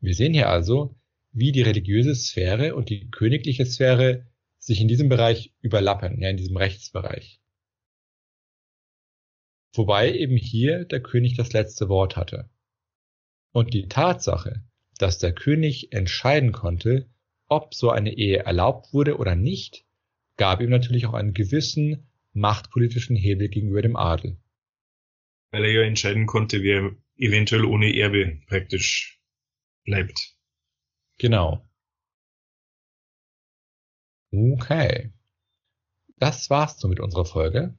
Wir 0.00 0.14
sehen 0.14 0.32
hier 0.32 0.48
also, 0.48 0.96
wie 1.30 1.52
die 1.52 1.62
religiöse 1.62 2.14
Sphäre 2.14 2.74
und 2.74 2.88
die 2.88 3.10
königliche 3.10 3.66
Sphäre 3.66 4.26
sich 4.70 4.80
in 4.80 4.86
diesem 4.86 5.08
Bereich 5.08 5.52
überlappen, 5.62 6.22
ja, 6.22 6.30
in 6.30 6.36
diesem 6.36 6.56
Rechtsbereich. 6.56 7.40
Wobei 9.74 10.12
eben 10.12 10.36
hier 10.36 10.84
der 10.84 11.02
König 11.02 11.36
das 11.36 11.52
letzte 11.52 11.88
Wort 11.88 12.16
hatte. 12.16 12.48
Und 13.52 13.74
die 13.74 13.88
Tatsache, 13.88 14.62
dass 14.96 15.18
der 15.18 15.32
König 15.32 15.92
entscheiden 15.92 16.52
konnte, 16.52 17.10
ob 17.48 17.74
so 17.74 17.90
eine 17.90 18.16
Ehe 18.16 18.38
erlaubt 18.38 18.92
wurde 18.92 19.18
oder 19.18 19.34
nicht, 19.34 19.84
gab 20.36 20.60
ihm 20.60 20.70
natürlich 20.70 21.06
auch 21.06 21.14
einen 21.14 21.34
gewissen 21.34 22.08
machtpolitischen 22.32 23.16
Hebel 23.16 23.48
gegenüber 23.48 23.82
dem 23.82 23.96
Adel. 23.96 24.36
Weil 25.50 25.64
er 25.64 25.72
ja 25.72 25.82
entscheiden 25.82 26.26
konnte, 26.26 26.62
wer 26.62 26.94
eventuell 27.16 27.64
ohne 27.64 27.92
Erbe 27.96 28.40
praktisch 28.46 29.20
bleibt. 29.84 30.36
Genau. 31.18 31.68
Okay. 34.32 35.12
Das 36.18 36.50
war's 36.50 36.78
so 36.78 36.88
mit 36.88 37.00
unserer 37.00 37.24
Folge. 37.24 37.74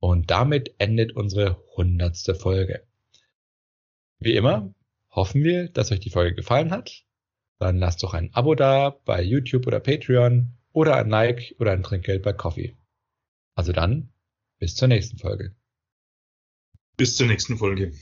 Und 0.00 0.30
damit 0.30 0.74
endet 0.78 1.12
unsere 1.12 1.62
hundertste 1.76 2.34
Folge. 2.34 2.86
Wie 4.18 4.34
immer 4.34 4.74
hoffen 5.10 5.44
wir, 5.44 5.68
dass 5.68 5.92
euch 5.92 6.00
die 6.00 6.10
Folge 6.10 6.34
gefallen 6.34 6.70
hat. 6.70 7.04
Dann 7.58 7.78
lasst 7.78 8.02
doch 8.02 8.14
ein 8.14 8.34
Abo 8.34 8.54
da 8.54 8.90
bei 9.04 9.22
YouTube 9.22 9.66
oder 9.66 9.78
Patreon 9.78 10.56
oder 10.72 10.96
ein 10.96 11.08
Like 11.08 11.54
oder 11.60 11.72
ein 11.72 11.82
Trinkgeld 11.82 12.22
bei 12.22 12.32
Coffee. 12.32 12.76
Also 13.54 13.72
dann, 13.72 14.12
bis 14.58 14.74
zur 14.74 14.88
nächsten 14.88 15.18
Folge. 15.18 15.54
Bis 16.96 17.16
zur 17.16 17.26
nächsten 17.26 17.58
Folge. 17.58 17.92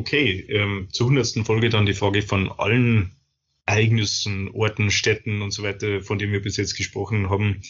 Okay, 0.00 0.46
ähm, 0.48 0.88
zur 0.90 1.08
hundertsten 1.08 1.44
Folge 1.44 1.68
dann 1.68 1.84
die 1.84 1.92
Frage 1.92 2.22
von 2.22 2.50
allen 2.50 3.14
Ereignissen, 3.66 4.48
Orten, 4.48 4.90
Städten 4.90 5.42
und 5.42 5.50
so 5.50 5.62
weiter, 5.62 6.00
von 6.00 6.18
denen 6.18 6.32
wir 6.32 6.40
bis 6.40 6.56
jetzt 6.56 6.74
gesprochen 6.74 7.28
haben. 7.28 7.60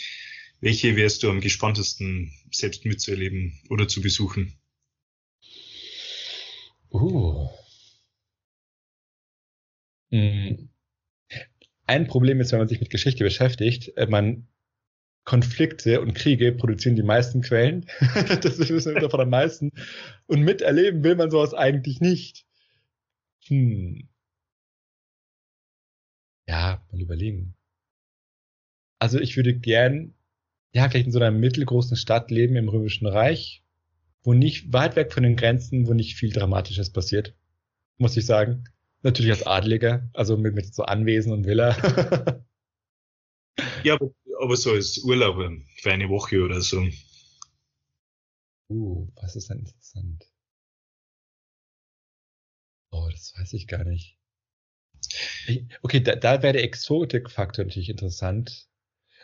Welche 0.61 0.95
wärst 0.95 1.25
du 1.25 1.31
am 1.31 1.41
gespanntesten 1.41 2.33
selbst 2.53 2.85
mitzuerleben 2.87 3.59
oder 3.69 3.89
zu 3.89 4.01
besuchen? 4.01 4.55
Uh. 6.93 7.49
Hm. 10.13 10.69
Ein 11.87 12.07
Problem 12.07 12.41
ist, 12.41 12.53
wenn 12.53 12.61
man 12.61 12.69
sich 12.69 12.79
mit 12.79 12.91
Geschichte 12.91 13.25
beschäftigt, 13.25 13.97
äh, 13.97 14.07
man 14.07 14.47
Konflikte 15.25 16.01
und 16.01 16.15
Kriege 16.15 16.53
produzieren 16.53 16.97
die 16.97 17.03
meisten 17.03 17.43
Quellen. 17.43 17.87
das 18.43 18.59
wissen 18.59 18.95
wir 18.95 19.01
davon 19.01 19.21
am 19.21 19.31
meisten. 19.31 19.73
Und 20.27 20.43
miterleben 20.43 21.05
will 21.05 21.15
man 21.15 21.31
sowas 21.31 21.55
eigentlich 21.55 22.01
nicht. 22.01 22.47
Hm. 23.47 24.09
Ja, 26.49 26.85
mal 26.91 27.01
überlegen. 27.01 27.55
Also 28.99 29.19
ich 29.19 29.37
würde 29.37 29.55
gern, 29.55 30.15
ja, 30.73 30.89
vielleicht 30.89 31.07
in 31.07 31.13
so 31.13 31.21
einer 31.21 31.31
mittelgroßen 31.31 31.97
Stadt 31.97 32.31
leben 32.31 32.57
im 32.57 32.69
Römischen 32.69 33.07
Reich, 33.07 33.63
wo 34.23 34.35
nicht 34.35 34.73
weit 34.73 34.97
weg 34.97 35.13
von 35.13 35.23
den 35.23 35.37
Grenzen, 35.37 35.87
wo 35.87 35.95
nicht 35.95 36.17
viel 36.17 36.33
Dramatisches 36.33 36.91
passiert, 36.91 37.35
muss 37.99 38.17
ich 38.17 38.27
sagen. 38.27 38.65
Natürlich 39.03 39.33
als 39.33 39.47
Adliger, 39.47 40.11
also 40.13 40.37
mit, 40.37 40.55
mit 40.55 40.75
so 40.75 40.83
Anwesen 40.83 41.33
und 41.33 41.47
Villa. 41.47 41.75
ja, 43.85 43.95
aber 43.95 44.11
aber 44.41 44.57
so 44.57 44.73
als 44.73 44.99
Urlaub 44.99 45.37
für 45.77 45.93
eine 45.93 46.09
Woche 46.09 46.43
oder 46.43 46.61
so. 46.61 46.87
Uh, 48.69 49.09
was 49.17 49.37
ist 49.37 49.51
denn 49.51 49.59
interessant? 49.59 50.25
Oh, 52.91 53.09
das 53.11 53.35
weiß 53.37 53.53
ich 53.55 53.67
gar 53.67 53.85
nicht. 53.85 54.17
okay, 55.83 56.01
da, 56.01 56.17
da 56.17 56.43
wäre 56.43 56.55
der 56.55 56.65
Exotik-Faktor 56.65 57.65
natürlich 57.65 57.89
interessant. 57.89 58.69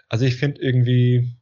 Also 0.08 0.24
ich 0.24 0.36
finde 0.36 0.60
irgendwie 0.60 1.36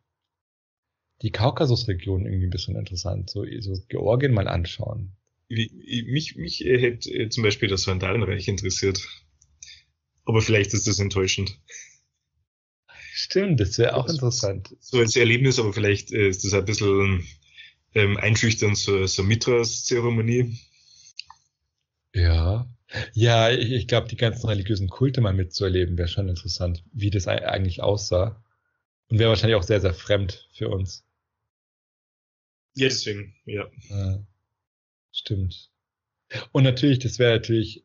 die 1.22 1.30
Kaukasusregion 1.30 2.26
irgendwie 2.26 2.46
ein 2.46 2.50
bisschen 2.50 2.76
interessant. 2.76 3.30
So, 3.30 3.44
so 3.60 3.74
Georgien 3.88 4.32
mal 4.32 4.48
anschauen. 4.48 5.16
Mich, 5.48 6.36
mich 6.36 6.60
hätte 6.60 7.10
äh, 7.10 7.28
zum 7.28 7.42
Beispiel 7.42 7.68
das 7.68 7.86
Vandalenreich 7.86 8.48
interessiert. 8.48 9.06
Aber 10.24 10.40
vielleicht 10.40 10.74
ist 10.74 10.86
das 10.86 10.98
enttäuschend. 10.98 11.58
Stimmt, 13.16 13.60
das 13.60 13.78
wäre 13.78 13.94
auch 13.94 14.08
interessant. 14.08 14.74
So 14.80 14.98
als 14.98 15.14
Erlebnis, 15.14 15.60
aber 15.60 15.72
vielleicht 15.72 16.10
äh, 16.10 16.26
ist 16.26 16.44
das 16.44 16.52
ein 16.52 16.64
bisschen 16.64 17.24
ähm, 17.94 18.16
einschüchternd, 18.16 18.76
so, 18.76 19.06
so 19.06 19.22
Mitras-Zeremonie. 19.22 20.58
Ja. 22.12 22.68
Ja, 23.12 23.52
ich, 23.52 23.70
ich 23.70 23.86
glaube, 23.86 24.08
die 24.08 24.16
ganzen 24.16 24.48
religiösen 24.48 24.88
Kulte 24.88 25.20
mal 25.20 25.32
mitzuerleben, 25.32 25.96
wäre 25.96 26.08
schon 26.08 26.28
interessant, 26.28 26.82
wie 26.92 27.10
das 27.10 27.28
eigentlich 27.28 27.84
aussah. 27.84 28.42
Und 29.06 29.20
wäre 29.20 29.28
wahrscheinlich 29.28 29.54
auch 29.54 29.62
sehr, 29.62 29.80
sehr 29.80 29.94
fremd 29.94 30.48
für 30.52 30.68
uns. 30.68 31.06
Ja, 32.74 32.88
deswegen, 32.88 33.36
ja. 33.44 33.70
ja 33.90 34.26
stimmt. 35.12 35.70
Und 36.50 36.64
natürlich, 36.64 36.98
das 36.98 37.20
wäre 37.20 37.34
natürlich 37.34 37.84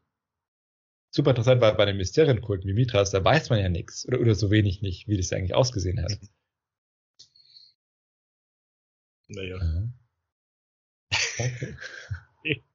super 1.11 1.31
interessant, 1.31 1.61
weil 1.61 1.73
bei 1.75 1.85
den 1.85 1.97
Mysterienkulten 1.97 2.67
wie 2.69 2.73
Mithras, 2.73 3.11
da 3.11 3.23
weiß 3.23 3.49
man 3.49 3.59
ja 3.59 3.69
nichts 3.69 4.07
oder, 4.07 4.19
oder 4.19 4.35
so 4.35 4.51
wenig 4.51 4.81
nicht, 4.81 5.07
wie 5.07 5.17
das 5.17 5.31
eigentlich 5.33 5.55
ausgesehen 5.55 6.01
hat. 6.01 6.19
Naja. 9.29 9.57
Okay. 11.39 11.75